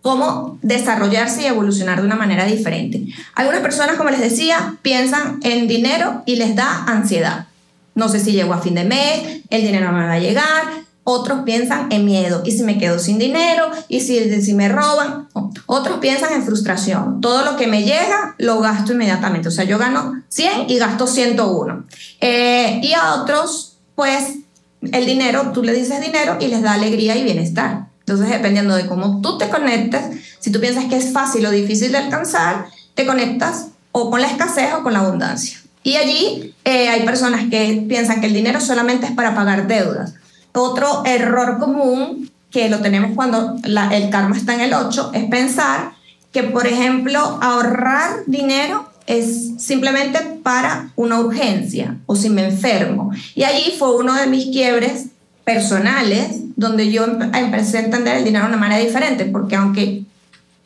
cómo 0.01 0.59
desarrollarse 0.61 1.43
y 1.43 1.45
evolucionar 1.45 1.99
de 1.99 2.05
una 2.05 2.15
manera 2.15 2.45
diferente. 2.45 3.07
Algunas 3.33 3.61
personas, 3.61 3.95
como 3.95 4.11
les 4.11 4.19
decía, 4.19 4.75
piensan 4.81 5.39
en 5.41 5.67
dinero 5.67 6.21
y 6.25 6.35
les 6.35 6.55
da 6.55 6.83
ansiedad. 6.85 7.47
No 7.95 8.09
sé 8.09 8.19
si 8.19 8.33
llego 8.33 8.53
a 8.53 8.61
fin 8.61 8.75
de 8.75 8.83
mes, 8.83 9.41
el 9.49 9.61
dinero 9.63 9.91
no 9.91 9.97
me 9.97 10.05
va 10.05 10.13
a 10.13 10.19
llegar, 10.19 10.84
otros 11.07 11.41
piensan 11.45 11.91
en 11.91 12.03
miedo, 12.03 12.41
y 12.45 12.51
si 12.51 12.63
me 12.63 12.79
quedo 12.79 12.97
sin 12.97 13.19
dinero, 13.19 13.69
y 13.87 13.99
si, 13.99 14.41
si 14.41 14.55
me 14.55 14.69
roban, 14.69 15.27
otros 15.67 15.99
piensan 15.99 16.33
en 16.33 16.43
frustración, 16.43 17.21
todo 17.21 17.45
lo 17.45 17.57
que 17.57 17.67
me 17.67 17.83
llega 17.83 18.33
lo 18.39 18.59
gasto 18.59 18.93
inmediatamente, 18.93 19.47
o 19.47 19.51
sea, 19.51 19.65
yo 19.65 19.77
gano 19.77 20.23
100 20.29 20.67
y 20.67 20.79
gasto 20.79 21.05
101. 21.05 21.85
Eh, 22.21 22.81
y 22.81 22.93
a 22.93 23.13
otros, 23.21 23.77
pues, 23.93 24.39
el 24.81 25.05
dinero, 25.05 25.51
tú 25.53 25.61
le 25.61 25.73
dices 25.73 26.01
dinero 26.01 26.37
y 26.41 26.47
les 26.47 26.63
da 26.63 26.73
alegría 26.73 27.15
y 27.15 27.23
bienestar. 27.23 27.85
Entonces, 27.99 28.29
dependiendo 28.29 28.75
de 28.75 28.87
cómo 28.87 29.21
tú 29.21 29.37
te 29.37 29.47
conectes, 29.49 30.01
si 30.39 30.51
tú 30.51 30.59
piensas 30.59 30.85
que 30.85 30.97
es 30.97 31.13
fácil 31.13 31.45
o 31.45 31.51
difícil 31.51 31.91
de 31.91 31.99
alcanzar, 31.99 32.65
te 32.95 33.05
conectas 33.05 33.67
o 33.91 34.09
con 34.09 34.21
la 34.21 34.27
escasez 34.27 34.73
o 34.73 34.81
con 34.81 34.93
la 34.93 34.99
abundancia. 34.99 35.59
Y 35.83 35.97
allí 35.97 36.55
eh, 36.63 36.89
hay 36.89 37.05
personas 37.05 37.47
que 37.51 37.85
piensan 37.87 38.21
que 38.21 38.27
el 38.27 38.33
dinero 38.33 38.59
solamente 38.59 39.05
es 39.05 39.11
para 39.11 39.35
pagar 39.35 39.67
deudas 39.67 40.15
otro 40.55 41.03
error 41.05 41.59
común 41.59 42.29
que 42.51 42.69
lo 42.69 42.79
tenemos 42.79 43.11
cuando 43.15 43.55
el 43.63 44.09
karma 44.09 44.37
está 44.37 44.55
en 44.55 44.61
el 44.61 44.73
8 44.73 45.11
es 45.13 45.25
pensar 45.25 45.91
que, 46.31 46.43
por 46.43 46.67
ejemplo, 46.67 47.19
ahorrar 47.41 48.23
dinero 48.27 48.89
es 49.07 49.53
simplemente 49.57 50.19
para 50.41 50.89
una 50.95 51.19
urgencia 51.19 51.97
o 52.05 52.15
si 52.15 52.29
me 52.29 52.45
enfermo. 52.45 53.11
Y 53.35 53.43
allí 53.43 53.73
fue 53.77 53.95
uno 53.95 54.13
de 54.13 54.27
mis 54.27 54.45
quiebres 54.45 55.07
personales 55.43 56.41
donde 56.55 56.91
yo 56.91 57.05
empecé 57.05 57.77
a 57.77 57.81
entender 57.81 58.17
el 58.17 58.23
dinero 58.23 58.45
de 58.45 58.49
una 58.49 58.57
manera 58.57 58.81
diferente, 58.81 59.25
porque 59.25 59.55
aunque 59.55 60.03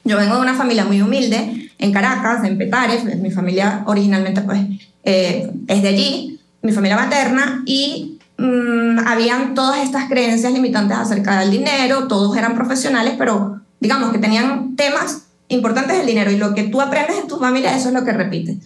yo 0.04 0.18
vengo 0.18 0.36
de 0.36 0.42
una 0.42 0.56
familia 0.56 0.86
muy 0.86 1.02
humilde, 1.02 1.72
en 1.80 1.92
Caracas, 1.92 2.44
en 2.44 2.58
Petare, 2.58 3.00
mi 3.16 3.32
familia 3.32 3.84
originalmente 3.88 4.42
pues 4.42 4.60
eh, 5.04 5.50
es 5.68 5.82
de 5.82 5.88
allí, 5.88 6.40
mi 6.62 6.72
familia 6.72 6.98
materna, 6.98 7.64
y 7.66 8.19
Mm, 8.40 9.00
habían 9.06 9.54
todas 9.54 9.84
estas 9.84 10.08
creencias 10.08 10.54
limitantes 10.54 10.98
acerca 10.98 11.42
del 11.42 11.52
dinero, 11.52 12.08
todos 12.08 12.38
eran 12.38 12.56
profesionales, 12.56 13.16
pero 13.18 13.60
digamos 13.82 14.14
que 14.14 14.18
tenían 14.18 14.78
temas 14.78 15.24
importantes 15.50 15.98
del 15.98 16.06
dinero 16.06 16.32
y 16.32 16.38
lo 16.38 16.54
que 16.54 16.64
tú 16.64 16.80
aprendes 16.80 17.18
en 17.18 17.28
tu 17.28 17.38
familia, 17.38 17.76
eso 17.76 17.90
es 17.90 17.94
lo 17.94 18.06
que 18.06 18.14
repites. 18.14 18.58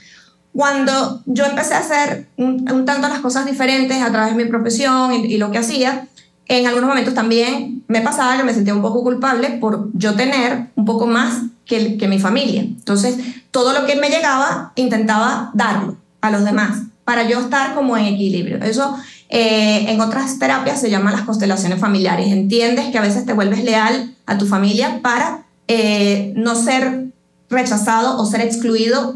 Cuando 0.53 1.23
yo 1.25 1.45
empecé 1.45 1.73
a 1.73 1.79
hacer 1.79 2.27
un, 2.37 2.85
tanto 2.85 3.07
las 3.07 3.21
cosas 3.21 3.47
diferentes 3.47 3.99
a 3.99 4.11
través 4.11 4.35
de 4.35 4.43
mi 4.43 4.47
profesión 4.47 5.11
y, 5.11 5.37
lo 5.37 5.49
que 5.49 5.57
hacía, 5.57 6.07
en 6.47 6.67
algunos 6.67 6.89
momentos 6.89 7.15
también 7.15 7.83
me 7.87 8.01
pasaba 8.01 8.37
que 8.37 8.43
me 8.43 8.53
sentía 8.53 8.75
un 8.75 8.83
poco 8.83 9.01
culpable 9.01 9.57
por 9.59 9.89
yo 9.93 10.13
tener 10.13 10.67
un 10.75 10.85
poco 10.85 11.07
más 11.07 11.45
que, 11.65 11.97
que 11.97 12.07
mi 12.07 12.19
familia. 12.19 12.61
Entonces, 12.61 13.17
todo 13.49 13.73
lo 13.73 13.87
que 13.87 13.95
me 13.95 14.09
llegaba, 14.09 14.71
intentaba 14.75 15.49
darlo 15.55 15.97
a 16.21 16.29
los 16.29 16.45
demás 16.45 16.83
para 17.05 17.27
yo 17.27 17.39
estar 17.39 17.73
como 17.73 17.97
en 17.97 18.05
equilibrio. 18.05 18.57
Eso 18.57 18.95
eh, 19.35 19.91
en 19.91 19.99
otras 19.99 20.37
terapias 20.37 20.79
se 20.79 20.91
llaman 20.91 21.13
las 21.13 21.23
constelaciones 21.23 21.79
familiares. 21.79 22.27
Entiendes 22.27 22.91
que 22.91 22.99
a 22.99 23.01
veces 23.01 23.25
te 23.25 23.33
vuelves 23.33 23.63
leal 23.63 24.15
a 24.27 24.37
tu 24.37 24.45
familia 24.45 24.99
para 25.01 25.45
eh, 25.67 26.33
no 26.35 26.53
ser 26.53 27.05
rechazado 27.49 28.21
o 28.21 28.27
ser 28.27 28.41
excluido. 28.41 29.15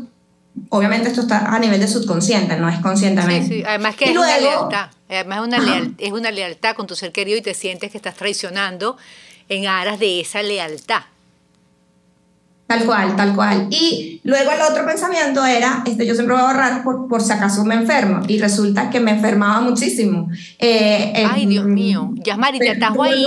Obviamente 0.70 1.10
esto 1.10 1.22
está 1.22 1.54
a 1.54 1.60
nivel 1.60 1.80
de 1.80 1.88
subconsciente, 1.88 2.58
no 2.58 2.68
es 2.68 2.80
conscientemente. 2.80 3.58
Sí, 3.58 3.64
Además 3.64 3.96
que 3.96 4.06
es 4.06 4.18
una 4.18 4.40
lealtad. 4.40 4.90
Además 5.08 5.42
una 5.42 5.94
es 6.00 6.12
una 6.12 6.32
lealtad 6.32 6.76
con 6.76 6.88
tu 6.88 6.96
ser 6.96 7.12
querido 7.12 7.38
y 7.38 7.44
te 7.44 7.54
sientes 7.54 7.92
que 7.92 7.98
estás 7.98 8.16
traicionando 8.16 8.98
en 9.50 9.68
aras 9.68 10.00
de 10.00 10.20
esa 10.20 10.42
lealtad. 10.42 11.04
Tal 12.68 12.86
cual, 12.86 13.16
tal 13.16 13.34
cual. 13.34 13.68
Y 13.70 14.20
luego 14.26 14.52
el 14.52 14.62
otro 14.62 14.86
pensamiento 14.86 15.46
era, 15.46 15.84
este, 15.86 16.06
yo 16.06 16.14
siempre 16.14 16.36
voy 16.36 16.44
a 16.44 16.50
ahorrar 16.50 16.84
por, 16.84 17.08
por 17.08 17.22
si 17.22 17.32
acaso 17.32 17.64
me 17.64 17.76
enfermo. 17.76 18.22
Y 18.28 18.40
resulta 18.40 18.90
que 18.90 19.00
me 19.00 19.12
enfermaba 19.12 19.62
muchísimo. 19.62 20.30
Eh, 20.60 21.14
Ay, 21.32 21.46
Dios 21.46 21.66
mío. 21.66 22.12
Yasmari, 22.16 22.60
te 22.60 22.72
atajo 22.72 23.04
ahí. 23.04 23.26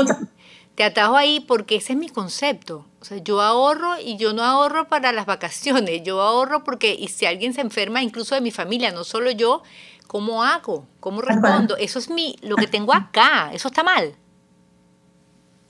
Te 0.75 0.85
atajo 0.85 1.16
ahí 1.16 1.40
porque 1.40 1.76
ese 1.76 1.94
es 1.94 1.99
mi 1.99 2.11
concepto. 2.11 2.87
O 3.00 3.04
sea, 3.04 3.16
yo 3.18 3.40
ahorro 3.40 3.99
y 3.99 4.18
yo 4.18 4.35
no 4.35 4.42
ahorro 4.42 4.88
para 4.88 5.11
las 5.12 5.25
vacaciones. 5.25 6.02
Yo 6.04 6.20
ahorro 6.20 6.62
porque, 6.62 6.94
y 6.99 7.09
si 7.09 7.25
alguien 7.25 7.54
se 7.54 7.62
enferma, 7.62 8.02
incluso 8.02 8.35
de 8.35 8.42
mi 8.42 8.50
familia, 8.50 8.90
no 8.90 9.04
solo 9.04 9.30
yo, 9.30 9.62
¿cómo 10.06 10.44
hago? 10.44 10.87
¿Cómo 11.00 11.23
respondo? 11.23 11.78
Eso 11.78 11.99
es 11.99 12.11
mi, 12.11 12.37
lo 12.42 12.56
que 12.56 12.66
tengo 12.66 12.92
acá. 12.92 13.50
Eso 13.54 13.68
está 13.68 13.82
mal. 13.82 14.14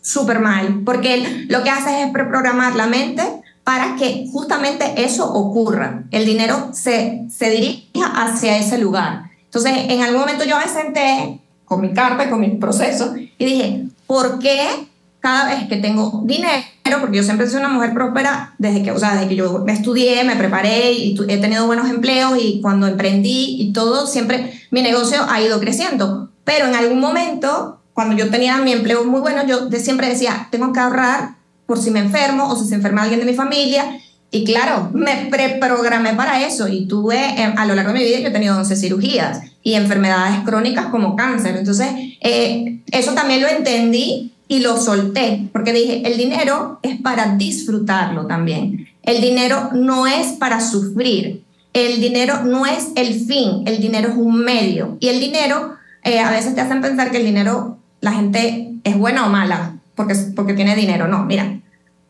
Súper 0.01 0.41
mal. 0.41 0.83
Porque 0.85 1.47
lo 1.49 1.63
que 1.63 1.71
haces 1.71 2.07
es 2.07 2.13
preprogramar 2.13 2.75
la 2.75 2.87
mente 2.87 3.40
para 3.71 3.95
que 3.95 4.27
justamente 4.33 4.95
eso 4.97 5.33
ocurra, 5.33 6.03
el 6.11 6.27
dinero 6.27 6.71
se, 6.73 7.29
se 7.31 7.51
dirija 7.51 8.05
hacia 8.17 8.59
ese 8.59 8.79
lugar. 8.79 9.31
Entonces, 9.45 9.73
en 9.89 10.03
algún 10.03 10.23
momento 10.23 10.43
yo 10.43 10.59
me 10.59 10.67
senté 10.67 11.39
con 11.67 11.81
mi 11.81 11.93
carta, 11.93 12.29
con 12.29 12.41
mi 12.41 12.49
proceso, 12.57 13.15
y 13.17 13.45
dije, 13.45 13.85
¿por 14.09 14.41
qué 14.41 14.89
cada 15.21 15.51
vez 15.51 15.69
que 15.69 15.77
tengo 15.77 16.23
dinero, 16.25 16.65
porque 16.99 17.19
yo 17.19 17.23
siempre 17.23 17.49
soy 17.49 17.61
una 17.61 17.69
mujer 17.69 17.95
próspera 17.95 18.57
desde 18.59 18.83
que, 18.83 18.91
o 18.91 18.99
sea, 18.99 19.15
desde 19.15 19.29
que 19.29 19.37
yo 19.37 19.63
me 19.65 19.73
estudié, 19.73 20.25
me 20.25 20.35
preparé 20.35 20.91
y 20.91 21.17
he 21.29 21.37
tenido 21.37 21.67
buenos 21.67 21.89
empleos 21.89 22.39
y 22.43 22.61
cuando 22.61 22.89
emprendí 22.89 23.55
y 23.61 23.73
todo, 23.73 24.09
siempre 24.09 24.53
mi 24.73 24.83
negocio 24.83 25.21
ha 25.29 25.41
ido 25.41 25.61
creciendo. 25.61 26.29
Pero 26.43 26.67
en 26.67 26.75
algún 26.75 26.99
momento, 26.99 27.79
cuando 27.95 28.17
yo 28.17 28.31
tenía 28.31 28.57
mi 28.57 28.73
empleo 28.73 29.05
muy 29.05 29.21
bueno, 29.21 29.47
yo 29.47 29.71
siempre 29.79 30.09
decía, 30.09 30.49
tengo 30.51 30.73
que 30.73 30.81
ahorrar 30.81 31.37
por 31.71 31.79
si 31.79 31.93
me 31.93 32.01
enfermo 32.01 32.49
o 32.49 32.57
si 32.57 32.69
se 32.69 32.75
enferma 32.75 33.03
alguien 33.03 33.21
de 33.21 33.27
mi 33.27 33.35
familia. 33.35 34.01
Y 34.33 34.43
claro, 34.43 34.91
me 34.93 35.29
preprogramé 35.31 36.15
para 36.15 36.45
eso 36.45 36.67
y 36.67 36.87
tuve, 36.87 37.41
em, 37.41 37.57
a 37.57 37.65
lo 37.65 37.77
largo 37.77 37.93
de 37.93 38.01
mi 38.01 38.05
vida, 38.05 38.19
yo 38.19 38.27
he 38.27 38.33
tenido 38.33 38.59
11 38.59 38.75
cirugías 38.75 39.43
y 39.63 39.75
enfermedades 39.75 40.41
crónicas 40.45 40.87
como 40.87 41.15
cáncer. 41.15 41.57
Entonces, 41.57 41.87
eh, 42.23 42.81
eso 42.91 43.13
también 43.13 43.41
lo 43.41 43.47
entendí 43.47 44.33
y 44.49 44.59
lo 44.59 44.79
solté, 44.79 45.49
porque 45.53 45.73
dije, 45.73 46.03
el 46.05 46.17
dinero 46.19 46.81
es 46.83 47.01
para 47.01 47.37
disfrutarlo 47.37 48.27
también. 48.27 48.89
El 49.05 49.21
dinero 49.21 49.71
no 49.73 50.09
es 50.09 50.33
para 50.41 50.61
sufrir. 50.61 51.45
El 51.73 52.01
dinero 52.01 52.43
no 52.43 52.67
es 52.67 52.89
el 52.97 53.15
fin, 53.15 53.63
el 53.65 53.81
dinero 53.81 54.09
es 54.09 54.17
un 54.17 54.41
medio. 54.41 54.97
Y 54.99 55.07
el 55.07 55.21
dinero, 55.21 55.75
eh, 56.03 56.19
a 56.19 56.33
veces 56.33 56.57
te 56.57 56.63
hacen 56.63 56.81
pensar 56.81 57.13
que 57.13 57.19
el 57.19 57.27
dinero, 57.27 57.79
la 58.01 58.11
gente 58.11 58.73
es 58.83 58.99
buena 58.99 59.25
o 59.25 59.31
mala 59.31 59.77
porque, 60.01 60.15
porque 60.35 60.55
tiene 60.55 60.75
dinero. 60.75 61.09
No, 61.09 61.25
mira, 61.25 61.60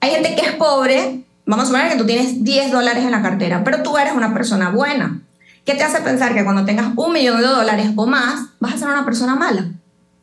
hay 0.00 0.10
gente 0.10 0.34
que 0.34 0.46
es 0.46 0.52
pobre, 0.54 1.24
vamos 1.46 1.64
a 1.64 1.66
suponer 1.66 1.92
que 1.92 1.98
tú 1.98 2.06
tienes 2.06 2.42
10 2.42 2.72
dólares 2.72 3.04
en 3.04 3.10
la 3.10 3.22
cartera, 3.22 3.62
pero 3.64 3.82
tú 3.82 3.96
eres 3.98 4.14
una 4.14 4.32
persona 4.32 4.70
buena. 4.70 5.20
¿Qué 5.64 5.74
te 5.74 5.84
hace 5.84 6.00
pensar 6.00 6.34
que 6.34 6.42
cuando 6.42 6.64
tengas 6.64 6.92
un 6.96 7.12
millón 7.12 7.40
de 7.40 7.46
dólares 7.46 7.90
o 7.96 8.06
más, 8.06 8.48
vas 8.60 8.74
a 8.74 8.78
ser 8.78 8.88
una 8.88 9.04
persona 9.04 9.34
mala? 9.34 9.70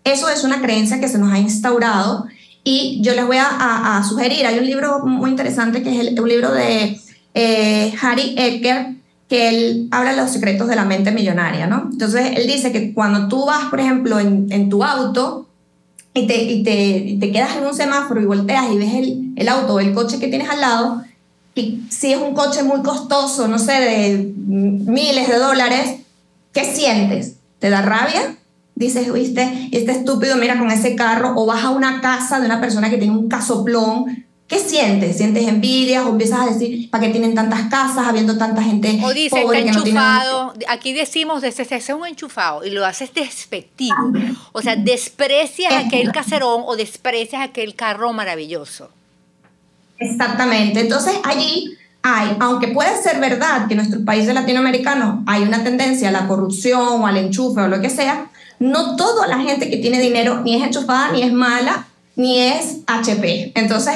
Eso 0.04 0.30
es 0.30 0.44
una 0.44 0.62
creencia 0.62 1.00
que 1.00 1.08
se 1.08 1.20
nos 1.20 1.32
ha 1.32 1.38
instaurado 1.38 2.28
y 2.64 3.00
yo 3.02 3.14
les 3.14 3.26
voy 3.26 3.38
a, 3.40 4.04
sugerir, 4.08 4.46
hay 4.46 4.60
un 4.60 4.66
libro 4.66 5.00
muy 5.06 5.30
interesante 5.30 5.84
que 5.84 5.94
es 5.94 6.08
el, 6.08 6.20
un 6.20 6.28
libro 6.28 6.52
de 6.52 7.00
eh, 7.34 7.94
Harry 8.02 8.36
Ecker, 8.38 8.96
que 9.30 9.50
él 9.50 9.88
habla 9.92 10.12
de 10.12 10.18
los 10.18 10.32
secretos 10.32 10.68
de 10.68 10.76
la 10.76 10.86
mente 10.86 11.12
millonaria, 11.12 11.68
¿no? 11.68 11.90
Entonces, 11.92 12.32
él 12.36 12.48
dice 12.48 12.72
que 12.72 12.94
cuando 12.94 13.28
tú 13.28 13.46
vas, 13.46 13.66
por 13.66 13.80
ejemplo, 13.80 14.20
en, 14.20 14.48
en 14.50 14.70
tu 14.70 14.84
auto 14.84 15.47
y, 16.18 16.28
te, 16.28 16.44
y 16.44 17.20
te, 17.20 17.32
quedas 17.32 17.56
en 17.58 17.66
un 17.66 17.74
semáforo 17.74 18.22
y 18.22 18.26
volteas 18.26 18.66
y 18.72 18.78
ves 18.78 18.94
el, 18.94 19.34
el 19.36 19.50
auto 19.50 19.76
o 19.76 19.80
el 19.80 19.94
coche 19.94 20.20
que 20.20 20.28
tienes 20.28 20.50
al 20.50 20.62
lado, 20.62 21.04
y 21.56 21.82
si 21.90 22.14
es 22.14 22.20
un 22.20 22.34
coche 22.34 22.64
muy 22.64 22.82
costoso, 22.82 23.48
no 23.48 23.58
sé, 23.58 23.74
de 23.74 24.34
miles 24.38 25.28
de 25.28 25.38
dólares, 25.38 26.02
¿qué 26.54 26.64
sientes? 26.66 27.38
¿Te 27.60 27.70
da 27.70 27.82
rabia? 27.82 28.38
Dices, 28.76 29.12
viste, 29.12 29.70
este 29.72 29.92
estúpido 29.92 30.38
mira 30.38 30.60
con 30.60 30.70
ese 30.70 30.96
carro, 30.96 31.34
o 31.36 31.48
vas 31.48 31.64
a 31.64 31.72
una 31.72 32.00
casa 32.00 32.40
de 32.40 32.46
una 32.46 32.62
persona 32.62 32.92
que 32.92 32.98
tiene 32.98 33.18
un 33.18 33.28
casoplón 33.28 34.27
¿Qué 34.48 34.60
sientes? 34.60 35.18
¿Sientes 35.18 35.46
envidia 35.46 36.06
o 36.08 36.12
empiezas 36.12 36.40
a 36.40 36.46
decir, 36.46 36.90
¿para 36.90 37.06
qué 37.06 37.10
tienen 37.12 37.36
tantas 37.36 37.64
casas 37.70 38.08
habiendo 38.08 38.38
tanta 38.38 38.64
gente 38.64 38.98
o 39.04 39.14
dice, 39.14 39.42
pobre 39.42 39.60
está 39.60 39.80
enchufado. 39.80 40.54
Aquí 40.70 40.94
decimos, 40.94 41.42
desde 41.42 41.64
es 41.76 41.90
un 41.90 42.06
enchufado 42.06 42.64
y 42.64 42.70
lo 42.70 42.86
haces 42.86 43.14
despectivo. 43.14 44.14
O 44.54 44.62
sea, 44.62 44.78
desprecias 44.78 45.74
aquel 45.74 46.14
caserón 46.14 46.64
o 46.66 46.78
desprecias 46.78 47.42
aquel 47.42 47.76
carro 47.76 48.14
maravilloso. 48.14 48.90
Exactamente. 50.00 50.80
Entonces 50.80 51.16
allí 51.26 51.78
hay, 52.02 52.38
aunque 52.40 52.70
puede 52.70 53.02
ser 53.02 53.20
verdad 53.20 53.68
que 53.68 53.74
en 53.74 53.80
nuestros 53.80 54.04
países 54.04 54.34
latinoamericanos 54.34 55.24
hay 55.26 55.44
una 55.44 55.66
tendencia 55.66 56.08
a 56.08 56.12
la 56.14 56.26
corrupción 56.26 57.02
o 57.02 57.08
al 57.08 57.18
enchufe 57.18 57.60
o 57.60 57.68
lo 57.68 57.82
que 57.82 57.90
sea, 57.90 58.30
no 58.60 58.96
toda 58.96 59.28
la 59.28 59.40
gente 59.40 59.70
que 59.70 59.78
tiene 59.78 60.00
dinero 60.00 60.40
ni 60.42 60.56
es 60.56 60.64
enchufada 60.64 61.12
ni 61.12 61.22
es 61.22 61.34
mala 61.34 61.88
ni 62.18 62.40
es 62.40 62.80
HP. 62.88 63.54
Entonces, 63.56 63.96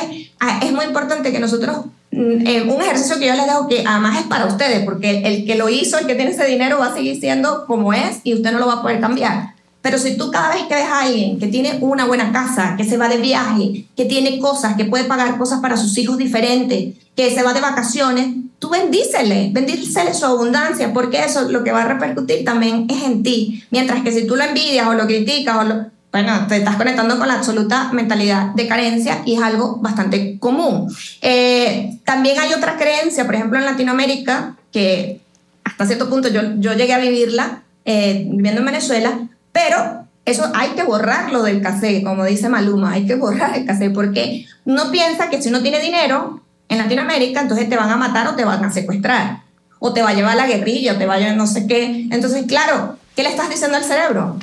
es 0.62 0.72
muy 0.72 0.86
importante 0.86 1.32
que 1.32 1.40
nosotros, 1.40 1.86
mm, 2.12 2.48
eh, 2.48 2.62
un 2.62 2.82
ejercicio 2.82 3.20
que 3.20 3.28
yo 3.28 3.36
les 3.36 3.46
dejo 3.46 3.68
que 3.68 3.84
además 3.86 4.20
es 4.20 4.28
para 4.28 4.46
ustedes, 4.46 4.86
porque 4.86 5.24
el 5.26 5.46
que 5.46 5.56
lo 5.56 5.68
hizo, 5.68 5.98
el 5.98 6.08
que 6.08 6.16
tiene 6.16 6.32
ese 6.32 6.46
dinero 6.46 6.80
va 6.80 6.88
a 6.88 6.94
seguir 6.94 7.20
siendo 7.20 7.66
como 7.66 7.94
es 7.94 8.22
y 8.24 8.34
usted 8.36 8.52
no 8.54 8.60
lo 8.60 8.68
va 8.68 8.76
a 8.76 8.82
poder 8.82 9.02
cambiar. 9.02 9.56
Pero 9.82 9.98
si 9.98 10.16
tú 10.16 10.30
cada 10.30 10.54
vez 10.54 10.64
que 10.68 10.76
ves 10.76 10.86
a 10.86 11.02
alguien 11.02 11.40
que 11.40 11.48
tiene 11.48 11.80
una 11.82 12.06
buena 12.06 12.32
casa, 12.32 12.76
que 12.78 12.84
se 12.84 12.98
va 12.98 13.10
de 13.10 13.18
viaje, 13.18 13.86
que 13.98 14.06
tiene 14.06 14.38
cosas, 14.38 14.76
que 14.76 14.86
puede 14.86 15.06
pagar 15.06 15.40
cosas 15.40 15.60
para 15.60 15.76
sus 15.76 15.98
hijos 15.98 16.18
diferentes, 16.18 16.96
que 17.16 17.34
se 17.34 17.42
va 17.42 17.54
de 17.54 17.62
vacaciones, 17.62 18.28
tú 18.60 18.70
bendícele, 18.70 19.50
bendícele 19.52 20.14
su 20.14 20.26
abundancia, 20.26 20.94
porque 20.94 21.24
eso 21.24 21.50
lo 21.50 21.64
que 21.64 21.72
va 21.72 21.82
a 21.82 21.88
repercutir 21.88 22.46
también 22.46 22.86
es 22.90 23.04
en 23.04 23.24
ti. 23.24 23.64
Mientras 23.72 24.04
que 24.04 24.12
si 24.12 24.28
tú 24.28 24.36
lo 24.36 24.44
envidias 24.44 24.88
o 24.88 24.94
lo 24.94 25.08
criticas 25.08 25.58
o 25.58 25.64
lo, 25.64 25.86
bueno, 26.12 26.46
te 26.48 26.58
estás 26.58 26.76
conectando 26.76 27.18
con 27.18 27.28
la 27.28 27.36
absoluta 27.36 27.90
mentalidad 27.94 28.48
de 28.48 28.68
carencia 28.68 29.22
y 29.26 29.36
es 29.36 29.42
algo 29.42 29.78
bastante 29.78 30.38
común. 30.40 30.94
Eh, 31.22 32.00
también 32.04 32.38
hay 32.40 32.54
otra 32.54 32.78
creencia, 32.78 33.26
por 33.26 33.36
ejemplo, 33.36 33.58
en 33.58 33.66
Latinoamérica, 33.66 34.56
que 34.74 35.22
hasta 35.64 35.86
cierto 35.86 36.10
punto 36.10 36.28
yo, 36.28 36.42
yo 36.58 36.74
llegué 36.74 36.94
a 36.94 37.00
vivirla 37.00 37.62
eh, 37.86 38.26
viviendo 38.30 38.60
en 38.60 38.66
Venezuela, 38.66 39.20
pero 39.54 40.06
eso 40.26 40.52
hay 40.54 40.70
que 40.72 40.84
borrarlo 40.84 41.44
del 41.44 41.62
cassette, 41.62 42.04
como 42.04 42.26
dice 42.26 42.50
Maluma, 42.50 42.92
hay 42.92 43.06
que 43.06 43.16
borrar 43.16 43.58
el 43.58 43.66
cassette, 43.66 43.94
porque 43.94 44.46
no 44.66 44.92
piensa 44.92 45.30
que 45.30 45.42
si 45.42 45.48
uno 45.50 45.62
tiene 45.62 45.80
dinero 45.80 46.42
en 46.68 46.78
Latinoamérica, 46.78 47.42
entonces 47.42 47.70
te 47.70 47.78
van 47.78 47.90
a 47.90 47.98
matar 47.98 48.28
o 48.28 48.36
te 48.36 48.44
van 48.44 48.64
a 48.64 48.72
secuestrar, 48.72 49.44
o 49.80 49.94
te 49.94 50.02
va 50.02 50.10
a 50.10 50.14
llevar 50.14 50.34
a 50.34 50.36
la 50.36 50.48
guerrilla, 50.48 50.94
o 50.94 50.98
te 50.98 51.06
va 51.06 51.16
a 51.16 51.20
llevar 51.20 51.38
no 51.38 51.48
sé 51.48 51.68
qué. 51.68 52.08
Entonces, 52.12 52.46
claro, 52.48 52.98
¿qué 53.16 53.24
le 53.24 53.30
estás 53.30 53.50
diciendo 53.50 53.78
al 53.78 53.84
cerebro? 53.84 54.38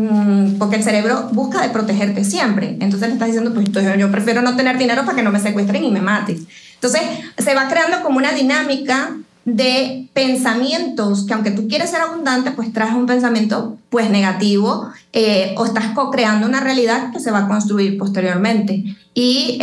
Mm, 0.00 0.56
porque 0.58 0.76
el 0.76 0.82
cerebro 0.82 1.28
busca 1.32 1.60
de 1.60 1.68
protegerte 1.68 2.24
siempre. 2.24 2.78
Entonces 2.80 3.08
le 3.08 3.14
estás 3.14 3.28
diciendo, 3.28 3.52
pues 3.52 3.68
yo 3.98 4.10
prefiero 4.10 4.40
no 4.40 4.56
tener 4.56 4.78
dinero 4.78 5.04
para 5.04 5.14
que 5.14 5.22
no 5.22 5.30
me 5.30 5.40
secuestren 5.40 5.84
y 5.84 5.90
me 5.90 6.00
maten. 6.00 6.46
Entonces 6.74 7.02
se 7.36 7.54
va 7.54 7.68
creando 7.68 8.02
como 8.02 8.16
una 8.16 8.32
dinámica 8.32 9.16
de 9.44 10.08
pensamientos 10.14 11.26
que 11.26 11.34
aunque 11.34 11.50
tú 11.50 11.68
quieres 11.68 11.90
ser 11.90 12.00
abundante, 12.00 12.52
pues 12.52 12.72
traes 12.72 12.94
un 12.94 13.04
pensamiento 13.06 13.76
pues 13.90 14.08
negativo 14.10 14.90
eh, 15.12 15.54
o 15.58 15.66
estás 15.66 15.92
co-creando 15.94 16.46
una 16.46 16.60
realidad 16.60 17.12
que 17.12 17.20
se 17.20 17.30
va 17.30 17.40
a 17.40 17.48
construir 17.48 17.98
posteriormente. 17.98 18.96
Y 19.12 19.58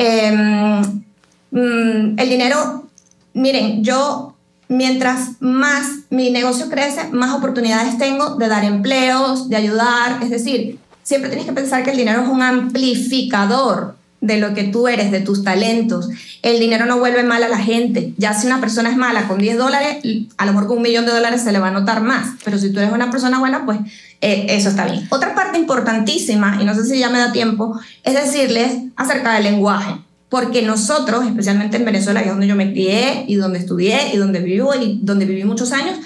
mm, 1.51 2.19
el 2.19 2.29
dinero, 2.29 2.87
miren, 3.33 3.83
yo 3.83 4.26
mientras 4.69 5.41
más 5.41 5.87
mi 6.09 6.29
negocio 6.29 6.69
crece, 6.69 7.09
más 7.11 7.33
oportunidades 7.33 7.97
tengo 7.97 8.35
de 8.35 8.47
dar 8.47 8.63
empleos, 8.63 9.49
de 9.49 9.55
ayudar. 9.55 10.19
Es 10.21 10.29
decir, 10.29 10.79
siempre 11.03 11.29
tienes 11.29 11.47
que 11.47 11.53
pensar 11.53 11.83
que 11.83 11.91
el 11.91 11.97
dinero 11.97 12.21
es 12.21 12.27
un 12.27 12.41
amplificador 12.41 13.95
de 14.19 14.39
lo 14.39 14.53
que 14.53 14.63
tú 14.63 14.87
eres, 14.87 15.11
de 15.11 15.21
tus 15.21 15.43
talentos. 15.43 16.09
El 16.41 16.59
dinero 16.59 16.85
no 16.85 16.97
vuelve 16.97 17.23
mal 17.23 17.43
a 17.43 17.49
la 17.49 17.59
gente. 17.59 18.13
Ya 18.17 18.33
si 18.33 18.47
una 18.47 18.59
persona 18.59 18.89
es 18.89 18.97
mala 18.97 19.27
con 19.27 19.37
10 19.37 19.57
dólares, 19.57 19.97
a 20.37 20.45
lo 20.45 20.53
mejor 20.53 20.67
con 20.67 20.77
un 20.77 20.83
millón 20.83 21.05
de 21.05 21.11
dólares 21.11 21.43
se 21.43 21.51
le 21.51 21.59
va 21.59 21.67
a 21.67 21.71
notar 21.71 22.01
más. 22.01 22.29
Pero 22.43 22.57
si 22.57 22.71
tú 22.71 22.79
eres 22.79 22.91
una 22.91 23.11
persona 23.11 23.39
buena, 23.39 23.65
pues 23.65 23.79
eh, 24.21 24.47
eso 24.49 24.69
está 24.69 24.85
bien. 24.85 25.07
Otra 25.09 25.35
parte 25.35 25.59
importantísima, 25.59 26.57
y 26.59 26.65
no 26.65 26.73
sé 26.73 26.83
si 26.85 26.99
ya 26.99 27.09
me 27.09 27.19
da 27.19 27.31
tiempo, 27.31 27.79
es 28.03 28.15
decirles 28.15 28.77
acerca 28.95 29.33
del 29.33 29.43
lenguaje 29.43 30.06
porque 30.29 30.61
nosotros, 30.61 31.25
especialmente 31.25 31.77
en 31.77 31.85
Venezuela, 31.85 32.21
que 32.21 32.27
es 32.27 32.33
donde 32.33 32.47
yo 32.47 32.55
me 32.55 32.71
crié 32.71 33.25
y 33.27 33.35
donde 33.35 33.59
estudié 33.59 34.13
y 34.13 34.17
donde 34.17 34.39
vivo 34.39 34.73
y 34.75 34.99
donde 35.01 35.25
viví 35.25 35.43
muchos 35.45 35.71
años, 35.71 35.97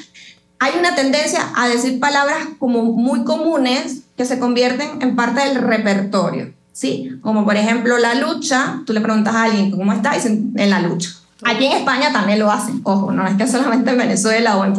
hay 0.59 0.73
una 0.77 0.93
tendencia 0.93 1.51
a 1.55 1.67
decir 1.67 1.99
palabras 1.99 2.37
como 2.59 2.83
muy 2.83 3.23
comunes 3.23 4.03
que 4.15 4.25
se 4.25 4.37
convierten 4.37 5.01
en 5.01 5.15
parte 5.15 5.41
del 5.41 5.55
repertorio, 5.55 6.53
¿sí? 6.71 7.17
Como 7.21 7.45
por 7.45 7.55
ejemplo 7.55 7.97
la 7.97 8.13
lucha, 8.13 8.83
tú 8.85 8.93
le 8.93 9.01
preguntas 9.01 9.33
a 9.33 9.45
alguien 9.45 9.71
cómo 9.71 9.91
está 9.91 10.13
y 10.13 10.17
dicen 10.17 10.53
en 10.55 10.69
la 10.69 10.81
lucha. 10.81 11.09
Aquí 11.43 11.65
en 11.65 11.71
España 11.71 12.13
también 12.13 12.37
lo 12.37 12.51
hacen, 12.51 12.81
ojo, 12.83 13.11
no 13.11 13.25
es 13.25 13.35
que 13.35 13.47
solamente 13.47 13.89
en 13.89 13.97
Venezuela 13.97 14.57
o 14.57 14.65
en, 14.65 14.73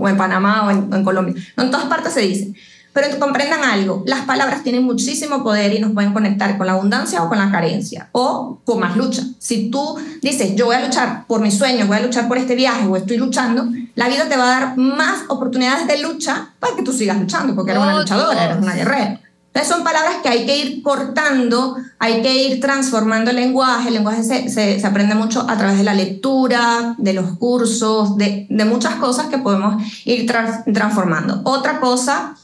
o 0.00 0.08
en 0.08 0.16
Panamá 0.16 0.68
o 0.68 0.70
en, 0.70 0.92
en 0.92 1.02
Colombia, 1.02 1.34
no, 1.56 1.64
en 1.64 1.70
todas 1.72 1.86
partes 1.86 2.12
se 2.12 2.20
dice. 2.20 2.54
Pero 3.00 3.16
comprendan 3.20 3.62
algo, 3.62 4.02
las 4.06 4.22
palabras 4.22 4.64
tienen 4.64 4.82
muchísimo 4.82 5.44
poder 5.44 5.72
y 5.72 5.78
nos 5.78 5.92
pueden 5.92 6.12
conectar 6.12 6.58
con 6.58 6.66
la 6.66 6.72
abundancia 6.72 7.22
o 7.22 7.28
con 7.28 7.38
la 7.38 7.48
carencia 7.48 8.08
o 8.10 8.60
con 8.64 8.80
más 8.80 8.96
lucha. 8.96 9.22
Si 9.38 9.70
tú 9.70 9.96
dices, 10.20 10.56
yo 10.56 10.66
voy 10.66 10.74
a 10.74 10.84
luchar 10.84 11.24
por 11.28 11.40
mis 11.40 11.56
sueños, 11.56 11.86
voy 11.86 11.98
a 11.98 12.00
luchar 12.00 12.26
por 12.26 12.38
este 12.38 12.56
viaje 12.56 12.88
o 12.88 12.96
estoy 12.96 13.16
luchando, 13.16 13.68
la 13.94 14.08
vida 14.08 14.28
te 14.28 14.36
va 14.36 14.44
a 14.44 14.60
dar 14.60 14.76
más 14.76 15.20
oportunidades 15.28 15.86
de 15.86 16.02
lucha 16.02 16.50
para 16.58 16.74
que 16.74 16.82
tú 16.82 16.92
sigas 16.92 17.20
luchando, 17.20 17.54
porque 17.54 17.70
eres 17.70 17.84
una 17.84 18.00
luchadora, 18.00 18.46
eres 18.46 18.58
una 18.58 18.74
guerrera. 18.74 19.20
Entonces 19.46 19.68
son 19.72 19.84
palabras 19.84 20.16
que 20.20 20.28
hay 20.28 20.44
que 20.44 20.56
ir 20.56 20.82
cortando, 20.82 21.76
hay 22.00 22.20
que 22.20 22.34
ir 22.34 22.60
transformando 22.60 23.30
el 23.30 23.36
lenguaje. 23.36 23.88
El 23.88 23.94
lenguaje 23.94 24.24
se, 24.24 24.48
se, 24.48 24.84
aprende 24.84 25.14
mucho 25.14 25.46
a 25.48 25.56
través 25.56 25.78
de 25.78 25.84
la 25.84 25.94
lectura, 25.94 26.96
de 26.98 27.12
los 27.12 27.38
cursos, 27.38 28.16
de, 28.16 28.48
de 28.50 28.64
muchas 28.64 28.96
cosas 28.96 29.26
que 29.26 29.38
podemos 29.38 29.80
ir 30.04 30.28
transformando. 30.72 31.42
Otra 31.44 31.78
cosa 31.78 32.34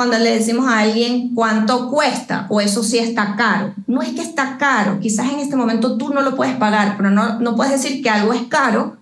cuando 0.00 0.18
le 0.18 0.38
decimos 0.38 0.66
a 0.66 0.78
alguien 0.78 1.34
cuánto 1.34 1.90
cuesta 1.90 2.46
o 2.48 2.62
eso 2.62 2.82
sí 2.82 2.96
está 2.96 3.36
caro. 3.36 3.74
No 3.86 4.00
es 4.00 4.08
que 4.14 4.22
está 4.22 4.56
caro, 4.56 4.98
quizás 4.98 5.30
en 5.30 5.40
este 5.40 5.56
momento 5.56 5.98
tú 5.98 6.08
no 6.08 6.22
lo 6.22 6.36
puedes 6.36 6.56
pagar, 6.56 6.96
pero 6.96 7.10
no, 7.10 7.38
no 7.38 7.54
puedes 7.54 7.74
decir 7.74 8.02
que 8.02 8.08
algo 8.08 8.32
es 8.32 8.44
caro 8.44 8.96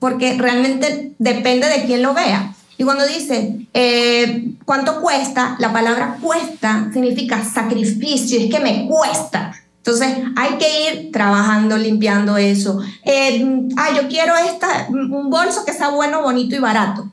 porque 0.00 0.36
realmente 0.36 1.14
depende 1.20 1.68
de 1.68 1.84
quién 1.84 2.02
lo 2.02 2.12
vea. 2.12 2.56
Y 2.76 2.82
cuando 2.82 3.06
dice 3.06 3.68
eh, 3.72 4.56
cuánto 4.64 5.00
cuesta, 5.00 5.54
la 5.60 5.72
palabra 5.72 6.18
cuesta 6.20 6.90
significa 6.92 7.44
sacrificio, 7.44 8.40
es 8.40 8.52
que 8.52 8.58
me 8.58 8.88
cuesta. 8.88 9.52
Entonces 9.76 10.08
hay 10.34 10.58
que 10.58 10.90
ir 10.90 11.12
trabajando, 11.12 11.78
limpiando 11.78 12.36
eso. 12.36 12.80
Eh, 13.04 13.68
ah, 13.76 13.90
yo 13.94 14.08
quiero 14.08 14.34
esta, 14.36 14.88
un 14.88 15.30
bolso 15.30 15.64
que 15.64 15.72
sea 15.72 15.90
bueno, 15.90 16.20
bonito 16.20 16.56
y 16.56 16.58
barato. 16.58 17.12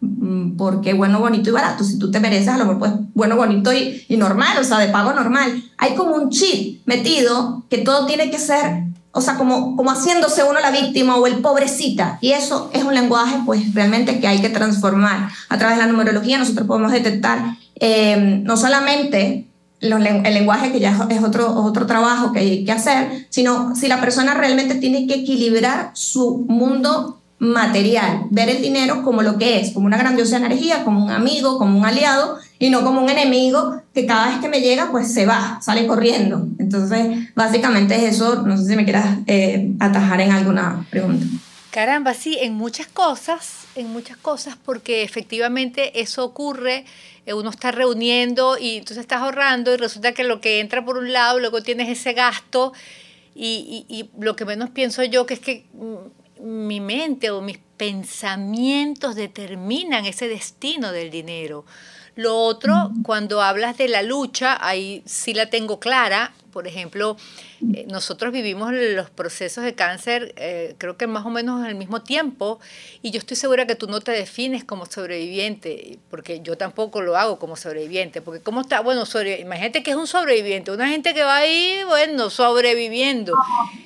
Mm, 0.00 0.56
porque 0.56 0.94
bueno, 0.94 1.18
bonito 1.20 1.50
y 1.50 1.52
barato. 1.52 1.84
Si 1.84 1.98
tú 1.98 2.10
te 2.10 2.20
mereces, 2.20 2.48
a 2.48 2.58
lo 2.58 2.64
mejor 2.64 2.78
pues 2.78 2.92
bueno, 3.14 3.36
bonito 3.36 3.72
y, 3.72 4.04
normal, 4.16 4.58
o 4.60 4.64
sea, 4.64 4.78
de 4.78 4.88
pago 4.88 5.12
normal. 5.12 5.62
Hay 5.76 5.94
como 5.94 6.14
un 6.14 6.30
chip 6.30 6.82
metido 6.86 7.64
que 7.68 7.78
todo 7.78 8.06
tiene 8.06 8.30
que 8.30 8.38
ser, 8.38 8.84
o 9.12 9.20
sea, 9.20 9.34
como, 9.36 9.76
como 9.76 9.90
haciéndose 9.90 10.44
uno 10.44 10.60
la 10.60 10.70
víctima 10.70 11.16
o 11.16 11.26
el 11.26 11.38
pobrecita. 11.38 12.18
Y 12.20 12.32
eso 12.32 12.70
es 12.72 12.84
un 12.84 12.94
lenguaje, 12.94 13.38
pues 13.44 13.74
realmente 13.74 14.20
que 14.20 14.28
hay 14.28 14.40
que 14.40 14.50
transformar. 14.50 15.30
A 15.48 15.58
través 15.58 15.76
de 15.76 15.84
la 15.84 15.90
numerología 15.90 16.38
nosotros 16.38 16.66
podemos 16.66 16.92
detectar 16.92 17.56
eh, 17.80 18.40
no 18.44 18.56
solamente 18.56 19.48
el 19.80 20.34
lenguaje, 20.34 20.72
que 20.72 20.80
ya 20.80 21.06
es 21.08 21.22
otro, 21.22 21.54
otro 21.54 21.86
trabajo 21.86 22.32
que 22.32 22.40
hay 22.40 22.64
que 22.64 22.72
hacer, 22.72 23.26
sino 23.30 23.76
si 23.76 23.86
la 23.86 24.00
persona 24.00 24.34
realmente 24.34 24.74
tiene 24.74 25.06
que 25.06 25.14
equilibrar 25.14 25.90
su 25.94 26.44
mundo 26.48 27.17
material, 27.38 28.26
ver 28.30 28.48
el 28.48 28.60
dinero 28.60 29.02
como 29.02 29.22
lo 29.22 29.38
que 29.38 29.60
es, 29.60 29.72
como 29.72 29.86
una 29.86 29.96
grandiosa 29.96 30.38
energía, 30.38 30.84
como 30.84 31.04
un 31.04 31.10
amigo, 31.10 31.58
como 31.58 31.78
un 31.78 31.84
aliado, 31.84 32.38
y 32.58 32.70
no 32.70 32.82
como 32.82 33.00
un 33.00 33.10
enemigo 33.10 33.80
que 33.94 34.06
cada 34.06 34.28
vez 34.28 34.38
que 34.40 34.48
me 34.48 34.60
llega, 34.60 34.90
pues 34.90 35.12
se 35.12 35.24
va, 35.24 35.60
sale 35.62 35.86
corriendo. 35.86 36.46
Entonces, 36.58 37.32
básicamente 37.34 37.94
es 37.94 38.14
eso, 38.14 38.42
no 38.42 38.56
sé 38.56 38.64
si 38.64 38.76
me 38.76 38.84
quieras 38.84 39.18
eh, 39.26 39.72
atajar 39.78 40.20
en 40.20 40.32
alguna 40.32 40.84
pregunta. 40.90 41.26
Caramba, 41.70 42.14
sí, 42.14 42.36
en 42.40 42.54
muchas 42.54 42.88
cosas, 42.88 43.66
en 43.76 43.92
muchas 43.92 44.16
cosas, 44.16 44.56
porque 44.64 45.02
efectivamente 45.02 46.00
eso 46.00 46.24
ocurre, 46.24 46.86
eh, 47.24 47.34
uno 47.34 47.50
está 47.50 47.70
reuniendo 47.70 48.58
y 48.58 48.78
entonces 48.78 49.02
estás 49.02 49.22
ahorrando 49.22 49.72
y 49.72 49.76
resulta 49.76 50.12
que 50.12 50.24
lo 50.24 50.40
que 50.40 50.60
entra 50.60 50.84
por 50.84 50.98
un 50.98 51.12
lado, 51.12 51.38
luego 51.38 51.62
tienes 51.62 51.88
ese 51.88 52.14
gasto 52.14 52.72
y, 53.34 53.84
y, 53.88 53.94
y 53.94 54.10
lo 54.18 54.34
que 54.34 54.44
menos 54.44 54.70
pienso 54.70 55.04
yo 55.04 55.26
que 55.26 55.34
es 55.34 55.40
que 55.40 55.66
mm, 55.74 56.17
mi 56.40 56.80
mente 56.80 57.30
o 57.30 57.40
mis 57.40 57.58
pensamientos 57.76 59.14
determinan 59.14 60.04
ese 60.04 60.28
destino 60.28 60.92
del 60.92 61.10
dinero. 61.10 61.64
Lo 62.18 62.36
otro, 62.36 62.90
cuando 63.04 63.42
hablas 63.42 63.78
de 63.78 63.86
la 63.86 64.02
lucha, 64.02 64.58
ahí 64.60 65.04
sí 65.06 65.34
la 65.34 65.50
tengo 65.50 65.78
clara. 65.78 66.32
Por 66.52 66.66
ejemplo, 66.66 67.16
eh, 67.72 67.86
nosotros 67.88 68.32
vivimos 68.32 68.72
los 68.72 69.08
procesos 69.08 69.62
de 69.62 69.76
cáncer, 69.76 70.34
eh, 70.36 70.74
creo 70.78 70.96
que 70.96 71.06
más 71.06 71.24
o 71.24 71.30
menos 71.30 71.64
al 71.64 71.76
mismo 71.76 72.02
tiempo, 72.02 72.58
y 73.02 73.12
yo 73.12 73.20
estoy 73.20 73.36
segura 73.36 73.68
que 73.68 73.76
tú 73.76 73.86
no 73.86 74.00
te 74.00 74.10
defines 74.10 74.64
como 74.64 74.86
sobreviviente, 74.86 76.00
porque 76.10 76.40
yo 76.40 76.58
tampoco 76.58 77.02
lo 77.02 77.16
hago 77.16 77.38
como 77.38 77.54
sobreviviente, 77.54 78.20
porque 78.20 78.42
¿cómo 78.42 78.62
está? 78.62 78.80
Bueno, 78.80 79.06
sobre, 79.06 79.38
imagínate 79.38 79.84
que 79.84 79.92
es 79.92 79.96
un 79.96 80.08
sobreviviente, 80.08 80.72
una 80.72 80.88
gente 80.88 81.14
que 81.14 81.22
va 81.22 81.36
ahí, 81.36 81.82
bueno, 81.86 82.30
sobreviviendo. 82.30 83.32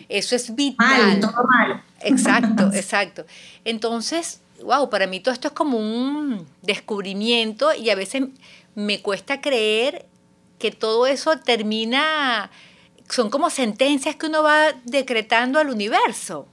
Eso 0.09 0.37
es 0.37 0.55
vital. 0.55 1.21
todo 1.21 1.45
mal. 1.45 1.83
Exacto, 2.01 2.71
exacto. 2.73 3.27
Entonces, 3.67 4.41
wow, 4.63 4.89
para 4.91 5.07
mí 5.07 5.21
todo 5.21 5.35
esto 5.35 5.49
es 5.49 5.55
como 5.55 5.79
un 5.79 6.47
descubrimiento 6.63 7.75
y 7.75 7.91
a 7.91 7.95
veces 7.95 8.25
me 8.75 9.03
cuesta 9.03 9.41
creer 9.41 10.07
que 10.59 10.71
todo 10.71 11.07
eso 11.07 11.39
termina, 11.39 12.51
son 13.09 13.31
como 13.31 13.51
sentencias 13.51 14.17
que 14.17 14.27
uno 14.27 14.43
va 14.43 14.73
decretando 14.85 15.59
al 15.59 15.71
universo. 15.71 16.47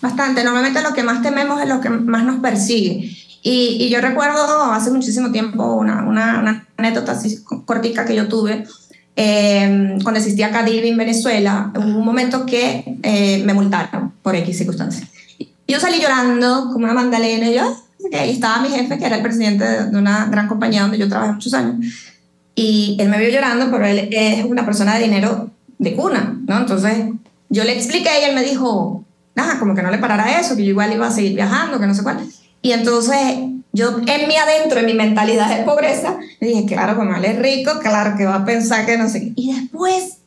Bastante, 0.00 0.44
normalmente 0.44 0.80
lo 0.80 0.94
que 0.94 1.02
más 1.02 1.22
tememos 1.22 1.60
es 1.60 1.68
lo 1.68 1.80
que 1.80 1.90
más 1.90 2.24
nos 2.24 2.40
persigue. 2.40 3.16
Y, 3.42 3.88
yo 3.88 4.00
recuerdo 4.00 4.64
hace 4.64 4.90
muchísimo 4.90 5.32
tiempo 5.32 5.74
una, 5.74 6.66
anécdota 6.76 7.12
así 7.12 7.42
cortica 7.64 8.04
que 8.04 8.14
yo 8.14 8.28
tuve. 8.28 8.64
Eh, 9.16 9.98
cuando 10.02 10.18
existía 10.18 10.46
a 10.46 10.66
en 10.66 10.96
Venezuela, 10.96 11.72
hubo 11.74 11.98
un 11.98 12.04
momento 12.04 12.46
que 12.46 12.98
eh, 13.02 13.42
me 13.44 13.52
multaron 13.52 14.12
por 14.22 14.34
X 14.36 14.58
circunstancias 14.58 15.10
yo 15.70 15.80
salí 15.80 16.00
llorando 16.00 16.70
como 16.72 16.84
una 16.84 16.94
mandalena 16.94 17.48
y 17.48 17.54
yo, 17.54 17.76
ahí 18.12 18.32
estaba 18.32 18.60
mi 18.60 18.68
jefe, 18.68 18.98
que 18.98 19.06
era 19.06 19.16
el 19.16 19.22
presidente 19.22 19.64
de 19.64 19.96
una 19.96 20.26
gran 20.26 20.48
compañía 20.48 20.82
donde 20.82 20.98
yo 20.98 21.08
trabajé 21.08 21.32
muchos 21.32 21.54
años. 21.54 21.76
Y 22.54 22.96
él 22.98 23.08
me 23.08 23.18
vio 23.18 23.30
llorando, 23.30 23.70
pero 23.70 23.86
él 23.86 24.08
es 24.12 24.44
una 24.44 24.64
persona 24.64 24.96
de 24.96 25.04
dinero 25.04 25.50
de 25.78 25.94
cuna, 25.94 26.38
¿no? 26.46 26.58
Entonces 26.58 27.06
yo 27.48 27.64
le 27.64 27.72
expliqué 27.72 28.10
y 28.20 28.28
él 28.28 28.34
me 28.34 28.42
dijo, 28.42 29.04
nada, 29.34 29.58
como 29.58 29.74
que 29.74 29.82
no 29.82 29.90
le 29.90 29.98
parara 29.98 30.38
eso, 30.38 30.56
que 30.56 30.64
yo 30.64 30.70
igual 30.70 30.92
iba 30.92 31.06
a 31.06 31.12
seguir 31.12 31.34
viajando, 31.34 31.78
que 31.78 31.86
no 31.86 31.94
sé 31.94 32.02
cuál. 32.02 32.20
Y 32.62 32.72
entonces 32.72 33.38
yo 33.72 33.98
en 34.06 34.28
mi 34.28 34.36
adentro, 34.36 34.80
en 34.80 34.86
mi 34.86 34.94
mentalidad 34.94 35.56
de 35.56 35.64
pobreza, 35.64 36.18
le 36.40 36.48
dije, 36.48 36.66
claro, 36.66 36.96
como 36.96 37.14
él 37.14 37.24
es 37.24 37.38
rico, 37.38 37.78
claro 37.80 38.16
que 38.16 38.24
va 38.24 38.36
a 38.36 38.44
pensar 38.44 38.84
que 38.86 38.98
no 38.98 39.08
sé 39.08 39.20
qué. 39.20 39.32
Y 39.36 39.54
después 39.54 40.19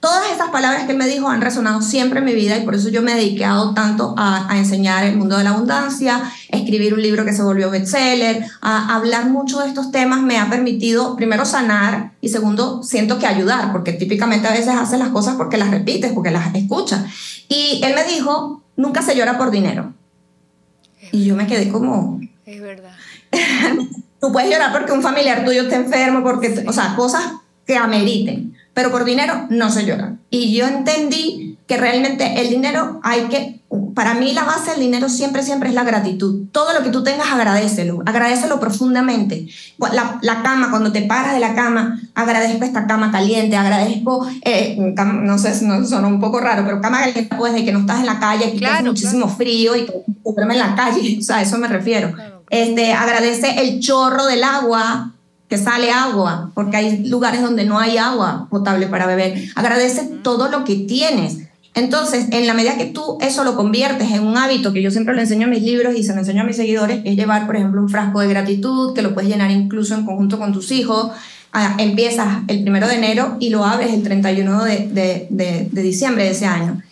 Todas 0.00 0.30
esas 0.30 0.50
palabras 0.50 0.84
que 0.84 0.92
él 0.92 0.98
me 0.98 1.06
dijo 1.06 1.28
han 1.28 1.40
resonado 1.40 1.80
siempre 1.80 2.18
en 2.18 2.26
mi 2.26 2.34
vida 2.34 2.56
y 2.56 2.64
por 2.64 2.74
eso 2.74 2.90
yo 2.90 3.02
me 3.02 3.12
he 3.12 3.16
dedicado 3.16 3.72
tanto 3.72 4.14
a, 4.16 4.50
a, 4.52 4.58
enseñar 4.58 5.04
el 5.04 5.16
mundo 5.16 5.38
de 5.38 5.44
la 5.44 5.50
abundancia, 5.50 6.16
a 6.52 6.56
escribir 6.56 6.94
un 6.94 7.02
libro 7.02 7.24
que 7.24 7.32
se 7.32 7.42
volvió 7.42 7.70
bestseller, 7.70 8.44
a 8.60 8.94
hablar 8.94 9.30
mucho 9.30 9.60
de 9.60 9.68
estos 9.68 9.90
temas 9.90 10.20
me 10.20 10.38
ha 10.38 10.50
permitido 10.50 11.16
primero 11.16 11.44
sanar 11.44 12.12
y 12.20 12.28
segundo 12.28 12.82
siento 12.82 13.18
que 13.18 13.26
ayudar, 13.26 13.72
porque 13.72 13.94
típicamente 13.94 14.46
a 14.46 14.52
veces 14.52 14.74
haces 14.76 14.98
las 14.98 15.08
cosas 15.08 15.36
porque 15.36 15.56
las 15.56 15.70
repites, 15.70 16.12
porque 16.12 16.30
las 16.30 16.54
escuchas. 16.54 17.04
Y 17.48 17.80
él 17.82 17.94
me 17.94 18.04
dijo, 18.04 18.62
nunca 18.76 19.02
se 19.02 19.16
llora 19.16 19.38
por 19.38 19.50
dinero. 19.50 19.94
y 21.10 21.24
yo 21.24 21.36
me 21.36 21.46
quedé 21.46 21.68
como... 21.70 22.20
Es 22.44 22.60
verdad. 22.60 22.92
Tú 24.20 24.30
puedes 24.30 24.50
llorar 24.50 24.72
porque 24.72 24.92
un 24.92 25.02
familiar 25.02 25.44
tuyo 25.44 25.62
está 25.62 25.76
enfermo, 25.76 26.22
porque, 26.22 26.64
o 26.66 26.72
sea, 26.72 26.94
cosas 26.96 27.22
que 27.66 27.76
ameriten 27.76 28.55
pero 28.76 28.90
por 28.90 29.06
dinero 29.06 29.46
no 29.48 29.70
se 29.70 29.86
llora. 29.86 30.16
Y 30.28 30.54
yo 30.54 30.66
entendí 30.66 31.56
que 31.66 31.78
realmente 31.78 32.42
el 32.42 32.50
dinero 32.50 33.00
hay 33.02 33.22
que, 33.22 33.62
para 33.94 34.12
mí 34.12 34.34
la 34.34 34.44
base 34.44 34.72
del 34.72 34.80
dinero 34.80 35.08
siempre, 35.08 35.42
siempre 35.42 35.70
es 35.70 35.74
la 35.74 35.82
gratitud. 35.82 36.48
Todo 36.52 36.74
lo 36.74 36.84
que 36.84 36.90
tú 36.90 37.02
tengas, 37.02 37.32
agradecelo, 37.32 38.02
agradecelo 38.04 38.60
profundamente. 38.60 39.48
La, 39.78 40.18
la 40.20 40.42
cama, 40.42 40.68
cuando 40.68 40.92
te 40.92 41.00
paras 41.00 41.32
de 41.32 41.40
la 41.40 41.54
cama, 41.54 41.98
agradezco 42.14 42.66
esta 42.66 42.86
cama 42.86 43.10
caliente, 43.10 43.56
agradezco, 43.56 44.28
eh, 44.42 44.76
no 44.78 45.38
sé, 45.38 45.64
no, 45.64 45.82
suena 45.86 46.06
un 46.06 46.20
poco 46.20 46.38
raro, 46.40 46.66
pero 46.66 46.82
cama 46.82 46.98
caliente 46.98 47.34
pues 47.34 47.54
de 47.54 47.64
que 47.64 47.72
no 47.72 47.78
estás 47.78 48.00
en 48.00 48.06
la 48.06 48.20
calle, 48.20 48.52
que 48.52 48.58
claro, 48.58 48.88
muchísimo 48.88 49.26
frío 49.26 49.74
y 49.74 49.86
que 49.86 49.94
en 50.36 50.58
la 50.58 50.74
calle, 50.74 51.16
o 51.20 51.22
sea, 51.22 51.36
a 51.36 51.42
eso 51.42 51.56
me 51.56 51.68
refiero. 51.68 52.12
Este, 52.50 52.92
agradece 52.92 53.58
el 53.62 53.80
chorro 53.80 54.26
del 54.26 54.44
agua 54.44 55.15
que 55.48 55.58
sale 55.58 55.90
agua, 55.90 56.50
porque 56.54 56.76
hay 56.76 57.06
lugares 57.06 57.42
donde 57.42 57.64
no 57.64 57.78
hay 57.78 57.98
agua 57.98 58.48
potable 58.50 58.86
para 58.88 59.06
beber. 59.06 59.48
Agradece 59.54 60.02
todo 60.22 60.48
lo 60.48 60.64
que 60.64 60.76
tienes. 60.76 61.38
Entonces, 61.74 62.26
en 62.30 62.46
la 62.46 62.54
medida 62.54 62.76
que 62.76 62.86
tú 62.86 63.18
eso 63.20 63.44
lo 63.44 63.54
conviertes 63.54 64.10
en 64.10 64.26
un 64.26 64.38
hábito, 64.38 64.72
que 64.72 64.82
yo 64.82 64.90
siempre 64.90 65.14
le 65.14 65.22
enseño 65.22 65.46
a 65.46 65.50
mis 65.50 65.62
libros 65.62 65.94
y 65.94 66.02
se 66.02 66.14
lo 66.14 66.20
enseño 66.20 66.42
a 66.42 66.46
mis 66.46 66.56
seguidores, 66.56 67.00
es 67.04 67.16
llevar, 67.16 67.46
por 67.46 67.56
ejemplo, 67.56 67.80
un 67.80 67.88
frasco 67.88 68.20
de 68.20 68.28
gratitud, 68.28 68.94
que 68.94 69.02
lo 69.02 69.14
puedes 69.14 69.30
llenar 69.30 69.50
incluso 69.50 69.94
en 69.94 70.04
conjunto 70.04 70.38
con 70.38 70.52
tus 70.52 70.72
hijos. 70.72 71.10
Ah, 71.52 71.76
empiezas 71.78 72.38
el 72.48 72.62
primero 72.62 72.88
de 72.88 72.96
enero 72.96 73.36
y 73.38 73.50
lo 73.50 73.64
abres 73.64 73.92
el 73.92 74.02
31 74.02 74.64
de, 74.64 74.88
de, 75.30 75.68
de 75.70 75.82
diciembre 75.82 76.24
de 76.24 76.30
ese 76.30 76.46
año 76.46 76.82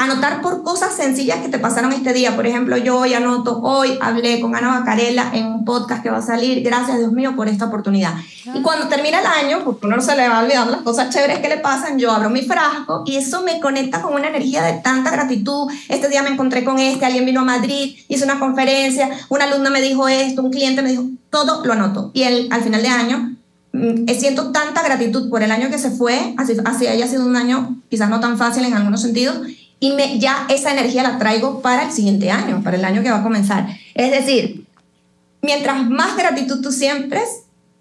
anotar 0.00 0.40
por 0.40 0.62
cosas 0.62 0.96
sencillas 0.96 1.40
que 1.42 1.50
te 1.50 1.58
pasaron 1.58 1.92
este 1.92 2.14
día. 2.14 2.34
Por 2.34 2.46
ejemplo, 2.46 2.78
yo 2.78 2.98
hoy 2.98 3.12
anoto, 3.12 3.60
hoy 3.60 3.98
hablé 4.00 4.40
con 4.40 4.56
Ana 4.56 4.80
Bacarela 4.80 5.30
en 5.34 5.44
un 5.44 5.64
podcast 5.66 6.02
que 6.02 6.08
va 6.08 6.16
a 6.16 6.22
salir, 6.22 6.62
gracias 6.62 6.98
Dios 6.98 7.12
mío 7.12 7.36
por 7.36 7.48
esta 7.48 7.66
oportunidad. 7.66 8.14
Y 8.54 8.62
cuando 8.62 8.88
termina 8.88 9.20
el 9.20 9.26
año, 9.26 9.60
porque 9.62 9.86
uno 9.86 9.96
no 9.96 10.02
se 10.02 10.16
le 10.16 10.26
va 10.26 10.40
olvidando 10.40 10.72
las 10.72 10.80
cosas 10.80 11.14
chéveres 11.14 11.40
que 11.40 11.50
le 11.50 11.58
pasan, 11.58 11.98
yo 11.98 12.10
abro 12.10 12.30
mi 12.30 12.40
frasco 12.40 13.04
y 13.04 13.16
eso 13.16 13.42
me 13.42 13.60
conecta 13.60 14.00
con 14.00 14.14
una 14.14 14.28
energía 14.28 14.62
de 14.62 14.72
tanta 14.78 15.10
gratitud. 15.10 15.70
Este 15.90 16.08
día 16.08 16.22
me 16.22 16.30
encontré 16.30 16.64
con 16.64 16.78
este, 16.78 17.04
alguien 17.04 17.26
vino 17.26 17.42
a 17.42 17.44
Madrid, 17.44 17.96
hizo 18.08 18.24
una 18.24 18.38
conferencia, 18.38 19.10
una 19.28 19.44
alumna 19.44 19.68
me 19.68 19.82
dijo 19.82 20.08
esto, 20.08 20.40
un 20.42 20.50
cliente 20.50 20.80
me 20.80 20.92
dijo, 20.92 21.04
todo 21.28 21.62
lo 21.62 21.74
anoto. 21.74 22.10
Y 22.14 22.22
el, 22.22 22.48
al 22.50 22.62
final 22.62 22.80
de 22.80 22.88
año 22.88 23.36
mm, 23.74 24.08
siento 24.18 24.50
tanta 24.50 24.82
gratitud 24.82 25.28
por 25.28 25.42
el 25.42 25.50
año 25.50 25.68
que 25.68 25.76
se 25.76 25.90
fue, 25.90 26.34
así, 26.38 26.56
así 26.64 26.86
haya 26.86 27.06
sido 27.06 27.26
un 27.26 27.36
año 27.36 27.76
quizás 27.90 28.08
no 28.08 28.18
tan 28.20 28.38
fácil 28.38 28.64
en 28.64 28.72
algunos 28.72 29.02
sentidos, 29.02 29.40
y 29.80 29.92
me, 29.92 30.18
ya 30.18 30.46
esa 30.50 30.72
energía 30.72 31.02
la 31.02 31.18
traigo 31.18 31.62
para 31.62 31.84
el 31.84 31.92
siguiente 31.92 32.30
año, 32.30 32.62
para 32.62 32.76
el 32.76 32.84
año 32.84 33.02
que 33.02 33.10
va 33.10 33.20
a 33.20 33.22
comenzar. 33.22 33.66
Es 33.94 34.10
decir, 34.10 34.66
mientras 35.40 35.88
más 35.88 36.16
gratitud 36.16 36.60
tú 36.60 36.70
siempre, 36.70 37.22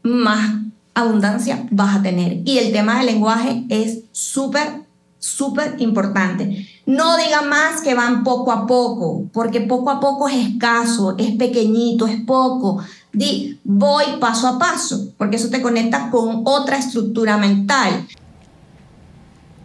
más 0.01 0.55
abundancia 0.93 1.67
vas 1.71 1.97
a 1.97 2.01
tener. 2.01 2.41
Y 2.45 2.57
el 2.57 2.71
tema 2.71 2.97
del 2.97 3.07
lenguaje 3.07 3.65
es 3.67 3.99
súper, 4.13 4.83
súper 5.19 5.75
importante. 5.79 6.67
No 6.85 7.17
diga 7.17 7.41
más 7.41 7.81
que 7.81 7.93
van 7.93 8.23
poco 8.23 8.53
a 8.53 8.65
poco, 8.65 9.25
porque 9.33 9.59
poco 9.61 9.89
a 9.89 9.99
poco 9.99 10.29
es 10.29 10.47
escaso, 10.47 11.15
es 11.17 11.35
pequeñito, 11.35 12.07
es 12.07 12.21
poco. 12.21 12.81
Di, 13.11 13.59
voy 13.65 14.05
paso 14.21 14.47
a 14.47 14.57
paso, 14.57 15.11
porque 15.17 15.35
eso 15.35 15.49
te 15.49 15.61
conecta 15.61 16.09
con 16.09 16.43
otra 16.45 16.77
estructura 16.77 17.37
mental. 17.37 18.07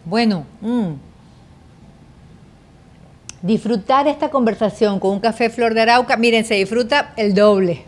Bueno, 0.05 0.45
mm, 0.61 1.04
disfrutar 3.41 4.07
esta 4.07 4.29
conversación 4.29 4.99
con 4.99 5.11
un 5.11 5.19
café 5.19 5.49
Flor 5.49 5.73
de 5.73 5.81
Arauca, 5.81 6.17
miren, 6.17 6.45
se 6.45 6.55
disfruta 6.55 7.13
el 7.17 7.33
doble. 7.33 7.85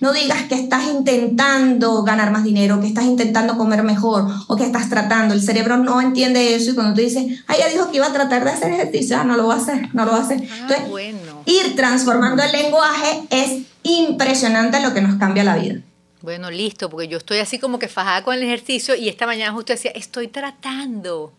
No 0.00 0.12
digas 0.12 0.44
que 0.44 0.54
estás 0.54 0.84
intentando 0.88 2.02
ganar 2.02 2.30
más 2.30 2.44
dinero, 2.44 2.80
que 2.80 2.86
estás 2.86 3.04
intentando 3.04 3.56
comer 3.56 3.82
mejor 3.82 4.26
o 4.48 4.56
que 4.56 4.64
estás 4.64 4.88
tratando. 4.88 5.34
El 5.34 5.42
cerebro 5.42 5.76
no 5.76 6.00
entiende 6.00 6.54
eso 6.54 6.70
y 6.70 6.74
cuando 6.74 6.94
tú 6.94 7.00
dices, 7.00 7.42
ay, 7.46 7.58
ya 7.58 7.68
dijo 7.68 7.90
que 7.90 7.96
iba 7.96 8.06
a 8.06 8.12
tratar 8.12 8.44
de 8.44 8.50
hacer 8.50 8.72
ejercicio, 8.72 9.16
ah, 9.18 9.24
no 9.24 9.36
lo 9.36 9.48
va 9.48 9.54
a 9.54 9.58
hacer, 9.58 9.94
no 9.94 10.04
lo 10.04 10.12
va 10.12 10.18
a 10.18 10.22
hacer. 10.22 10.42
Ah, 10.50 10.56
Entonces, 10.60 11.14
ir 11.46 11.76
transformando 11.76 12.42
el 12.42 12.52
lenguaje 12.52 13.22
es 13.30 13.62
impresionante 13.82 14.80
lo 14.80 14.94
que 14.94 15.00
nos 15.00 15.16
cambia 15.16 15.44
la 15.44 15.56
vida. 15.56 15.80
Bueno, 16.20 16.52
listo, 16.52 16.88
porque 16.88 17.08
yo 17.08 17.18
estoy 17.18 17.38
así 17.38 17.58
como 17.58 17.80
que 17.80 17.88
fajada 17.88 18.22
con 18.22 18.34
el 18.34 18.44
ejercicio 18.44 18.94
y 18.94 19.08
esta 19.08 19.26
mañana 19.26 19.52
justo 19.52 19.72
decía, 19.72 19.90
estoy 19.92 20.28
tratando 20.28 21.32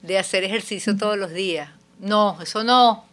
de 0.00 0.18
hacer 0.18 0.44
ejercicio 0.44 0.96
todos 0.96 1.18
los 1.18 1.32
días. 1.32 1.68
No, 1.98 2.38
eso 2.42 2.64
no. 2.64 3.04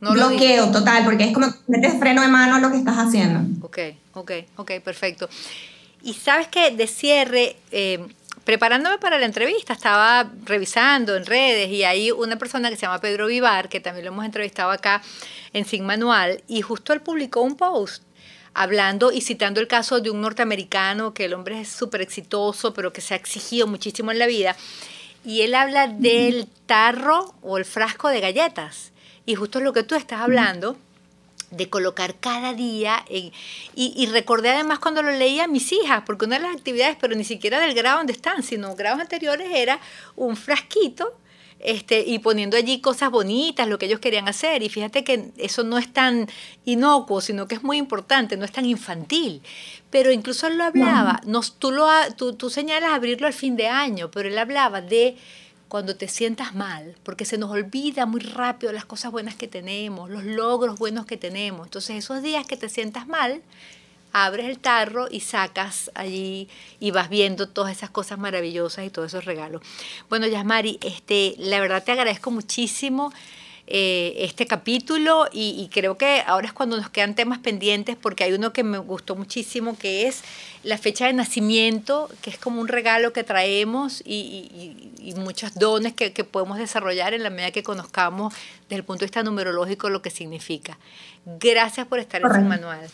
no 0.00 0.12
Bloqueo 0.12 0.70
total, 0.70 1.04
porque 1.04 1.24
es 1.24 1.32
como 1.32 1.46
metes 1.66 1.98
freno 1.98 2.22
de 2.22 2.28
mano 2.28 2.56
a 2.56 2.60
lo 2.60 2.70
que 2.70 2.78
estás 2.78 2.96
haciendo. 2.96 3.40
Ok, 3.66 3.78
ok, 4.14 4.32
ok, 4.56 4.72
perfecto. 4.84 5.28
Y 6.02 6.14
sabes 6.14 6.48
que 6.48 6.70
de 6.70 6.86
cierre, 6.86 7.56
eh, 7.70 8.06
preparándome 8.44 8.98
para 8.98 9.18
la 9.18 9.26
entrevista, 9.26 9.72
estaba 9.72 10.30
revisando 10.44 11.16
en 11.16 11.26
redes 11.26 11.70
y 11.70 11.84
hay 11.84 12.10
una 12.10 12.36
persona 12.36 12.70
que 12.70 12.76
se 12.76 12.82
llama 12.82 13.00
Pedro 13.00 13.26
Vivar, 13.26 13.68
que 13.68 13.80
también 13.80 14.06
lo 14.06 14.12
hemos 14.12 14.24
entrevistado 14.24 14.70
acá 14.70 15.02
en 15.52 15.64
Sin 15.64 15.84
Manual, 15.84 16.42
y 16.46 16.62
justo 16.62 16.92
él 16.92 17.00
publicó 17.00 17.40
un 17.40 17.56
post 17.56 18.02
hablando 18.54 19.12
y 19.12 19.20
citando 19.20 19.60
el 19.60 19.68
caso 19.68 20.00
de 20.00 20.10
un 20.10 20.20
norteamericano 20.20 21.14
que 21.14 21.26
el 21.26 21.34
hombre 21.34 21.60
es 21.60 21.68
súper 21.68 22.00
exitoso, 22.00 22.74
pero 22.74 22.92
que 22.92 23.00
se 23.00 23.14
ha 23.14 23.16
exigido 23.16 23.68
muchísimo 23.68 24.10
en 24.10 24.18
la 24.18 24.26
vida. 24.26 24.56
Y 25.28 25.42
él 25.42 25.54
habla 25.54 25.88
del 25.88 26.48
tarro 26.64 27.34
o 27.42 27.58
el 27.58 27.66
frasco 27.66 28.08
de 28.08 28.18
galletas. 28.18 28.92
Y 29.26 29.34
justo 29.34 29.60
lo 29.60 29.74
que 29.74 29.82
tú 29.82 29.94
estás 29.94 30.22
hablando 30.22 30.78
de 31.50 31.68
colocar 31.68 32.14
cada 32.18 32.54
día. 32.54 33.04
y, 33.10 33.34
y, 33.74 34.06
recordé 34.06 34.48
además 34.48 34.78
cuando 34.78 35.02
lo 35.02 35.12
leía 35.12 35.44
a 35.44 35.46
mis 35.46 35.70
hijas, 35.70 36.02
porque 36.06 36.24
una 36.24 36.38
de 36.38 36.44
las 36.44 36.56
actividades, 36.56 36.96
pero 36.98 37.14
ni 37.14 37.24
siquiera 37.24 37.60
del 37.60 37.74
grado 37.74 37.98
donde 37.98 38.14
están, 38.14 38.42
sino 38.42 38.74
grados 38.74 39.00
anteriores, 39.02 39.50
era 39.52 39.78
un 40.16 40.34
frasquito 40.34 41.14
este, 41.60 42.04
y 42.06 42.20
poniendo 42.20 42.56
allí 42.56 42.80
cosas 42.80 43.10
bonitas, 43.10 43.66
lo 43.66 43.78
que 43.78 43.86
ellos 43.86 44.00
querían 44.00 44.28
hacer. 44.28 44.62
Y 44.62 44.68
fíjate 44.68 45.04
que 45.04 45.30
eso 45.36 45.64
no 45.64 45.78
es 45.78 45.92
tan 45.92 46.28
inocuo, 46.64 47.20
sino 47.20 47.48
que 47.48 47.56
es 47.56 47.62
muy 47.62 47.78
importante, 47.78 48.36
no 48.36 48.44
es 48.44 48.52
tan 48.52 48.64
infantil. 48.64 49.42
Pero 49.90 50.12
incluso 50.12 50.46
él 50.46 50.58
lo 50.58 50.64
hablaba, 50.64 51.20
tú, 51.58 51.72
lo, 51.72 51.88
tú, 52.16 52.34
tú 52.34 52.50
señalas 52.50 52.92
abrirlo 52.92 53.26
al 53.26 53.32
fin 53.32 53.56
de 53.56 53.68
año, 53.68 54.10
pero 54.10 54.28
él 54.28 54.38
hablaba 54.38 54.80
de 54.80 55.16
cuando 55.68 55.96
te 55.96 56.08
sientas 56.08 56.54
mal, 56.54 56.96
porque 57.02 57.24
se 57.24 57.36
nos 57.36 57.50
olvida 57.50 58.06
muy 58.06 58.20
rápido 58.20 58.72
las 58.72 58.86
cosas 58.86 59.12
buenas 59.12 59.34
que 59.34 59.48
tenemos, 59.48 60.08
los 60.08 60.24
logros 60.24 60.78
buenos 60.78 61.04
que 61.06 61.16
tenemos. 61.16 61.66
Entonces 61.66 61.96
esos 61.96 62.22
días 62.22 62.46
que 62.46 62.56
te 62.56 62.68
sientas 62.68 63.06
mal, 63.06 63.42
abres 64.12 64.46
el 64.46 64.58
tarro 64.58 65.06
y 65.10 65.20
sacas 65.20 65.90
allí 65.94 66.48
y 66.80 66.90
vas 66.90 67.08
viendo 67.08 67.48
todas 67.48 67.76
esas 67.76 67.90
cosas 67.90 68.18
maravillosas 68.18 68.84
y 68.84 68.90
todos 68.90 69.08
esos 69.08 69.24
regalos. 69.24 69.62
Bueno, 70.08 70.26
Yasmari, 70.26 70.78
este, 70.82 71.34
la 71.38 71.60
verdad 71.60 71.82
te 71.84 71.92
agradezco 71.92 72.30
muchísimo. 72.30 73.12
Eh, 73.70 74.24
este 74.24 74.46
capítulo 74.46 75.26
y, 75.30 75.68
creo 75.70 75.98
que 75.98 76.22
ahora 76.26 76.46
es 76.46 76.54
cuando 76.54 76.78
nos 76.78 76.88
quedan 76.88 77.14
temas 77.14 77.38
pendientes 77.38 77.96
porque 78.00 78.24
hay 78.24 78.32
uno 78.32 78.50
que 78.54 78.64
me 78.64 78.78
gustó 78.78 79.14
muchísimo 79.14 79.76
que 79.76 80.06
es 80.06 80.22
la 80.62 80.78
fecha 80.78 81.06
de 81.06 81.12
nacimiento, 81.12 82.08
que 82.22 82.30
es 82.30 82.38
como 82.38 82.62
un 82.62 82.68
regalo 82.68 83.12
que 83.12 83.24
traemos 83.24 84.02
y, 84.06 84.90
muchos 85.16 85.54
dones 85.54 85.92
que, 85.92 86.10
podemos 86.24 86.56
desarrollar 86.56 87.12
en 87.12 87.22
la 87.22 87.28
medida 87.28 87.50
que 87.50 87.62
conozcamos 87.62 88.32
desde 88.70 88.76
el 88.76 88.84
punto 88.84 89.00
de 89.00 89.06
vista 89.06 89.22
numerológico 89.22 89.90
lo 89.90 90.00
que 90.00 90.08
significa. 90.08 90.78
Gracias 91.26 91.86
por 91.86 91.98
estar 91.98 92.22
en 92.22 92.32
su 92.32 92.40
manual. 92.40 92.88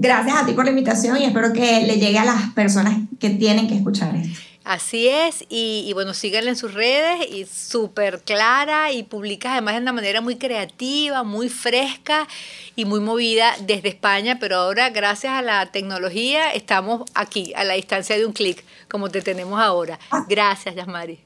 Gracias 0.00 0.36
a 0.36 0.46
ti 0.46 0.52
por 0.52 0.64
la 0.64 0.70
invitación 0.70 1.16
y 1.16 1.24
espero 1.24 1.52
que 1.52 1.82
le 1.86 1.98
llegue 1.98 2.18
a 2.18 2.24
las 2.24 2.50
personas 2.52 2.98
que 3.18 3.30
tienen 3.30 3.68
que 3.68 3.76
escuchar 3.76 4.14
esto. 4.14 4.40
Así 4.66 5.06
es, 5.06 5.44
y, 5.48 5.92
bueno, 5.94 6.12
síganle 6.12 6.50
en 6.50 6.56
sus 6.56 6.74
redes 6.74 7.24
y 7.30 7.46
súper 7.46 8.22
clara 8.22 8.90
y 8.90 9.04
publicas 9.04 9.52
además 9.52 9.74
de 9.74 9.80
una 9.82 9.92
manera 9.92 10.20
muy 10.20 10.34
creativa, 10.34 11.22
muy 11.22 11.48
fresca 11.48 12.26
y 12.74 12.84
muy 12.84 12.98
movida 12.98 13.54
desde 13.64 13.90
España, 13.90 14.38
pero 14.40 14.56
ahora 14.56 14.90
gracias 14.90 15.34
a 15.34 15.42
la 15.42 15.70
tecnología 15.70 16.52
estamos 16.52 17.08
aquí, 17.14 17.52
a 17.54 17.62
la 17.62 17.74
distancia 17.74 18.18
de 18.18 18.26
un 18.26 18.32
clic, 18.32 18.64
como 18.90 19.08
te 19.08 19.22
tenemos 19.22 19.60
ahora. 19.60 20.00
Gracias, 20.28 20.74
Yasmari. 20.74 21.20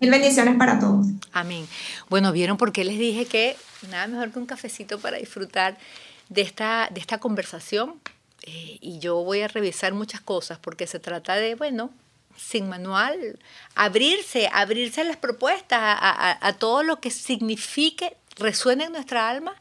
Mil 0.00 0.10
bendiciones 0.10 0.56
para 0.56 0.78
todos. 0.78 1.08
Amén. 1.32 1.66
Bueno, 2.08 2.30
¿vieron 2.30 2.56
por 2.56 2.70
qué 2.70 2.84
les 2.84 3.00
dije 3.00 3.24
que 3.26 3.56
nada 3.90 4.06
mejor 4.06 4.30
que 4.30 4.38
un 4.38 4.46
cafecito 4.46 5.00
para 5.00 5.16
disfrutar 5.16 5.76
de 6.32 6.42
esta, 6.42 6.88
de 6.90 7.00
esta 7.00 7.18
conversación? 7.18 8.00
Eh, 8.42 8.78
y 8.80 8.98
yo 8.98 9.16
voy 9.22 9.42
a 9.42 9.48
revisar 9.48 9.92
muchas 9.94 10.20
cosas 10.20 10.58
porque 10.58 10.86
se 10.86 10.98
trata 10.98 11.36
de, 11.36 11.54
bueno, 11.54 11.90
sin 12.36 12.68
manual, 12.68 13.38
abrirse, 13.74 14.48
abrirse 14.52 15.02
a 15.02 15.04
las 15.04 15.16
propuestas, 15.16 15.78
a, 15.80 16.56
todo 16.58 16.82
lo 16.82 17.00
que 17.00 17.10
signifique, 17.10 18.16
resuene 18.36 18.84
en 18.84 18.92
nuestra 18.92 19.28
alma 19.28 19.54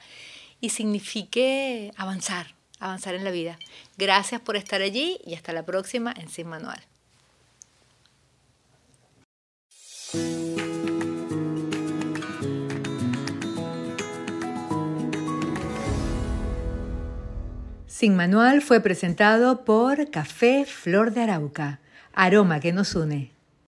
y 0.61 0.69
signifique 0.69 1.91
avanzar, 1.97 2.55
avanzar 2.79 3.15
en 3.15 3.23
la 3.23 3.31
vida. 3.31 3.59
Gracias 3.97 4.41
por 4.41 4.55
estar 4.55 4.81
allí 4.81 5.19
y 5.25 5.35
hasta 5.35 5.53
la 5.53 5.63
próxima 5.63 6.13
en 6.17 6.29
Sin 6.29 6.47
Manual. 6.47 6.81
Sin 18.01 18.15
Manual 18.15 18.63
fue 18.63 18.79
presentado 18.79 19.63
por 19.63 20.09
Café 20.09 20.65
Flor 20.65 21.13
de 21.13 21.21
Arauca 21.21 21.81
aroma 22.15 22.59
que 22.59 22.73
nos 22.73 22.95
une. 22.95 23.30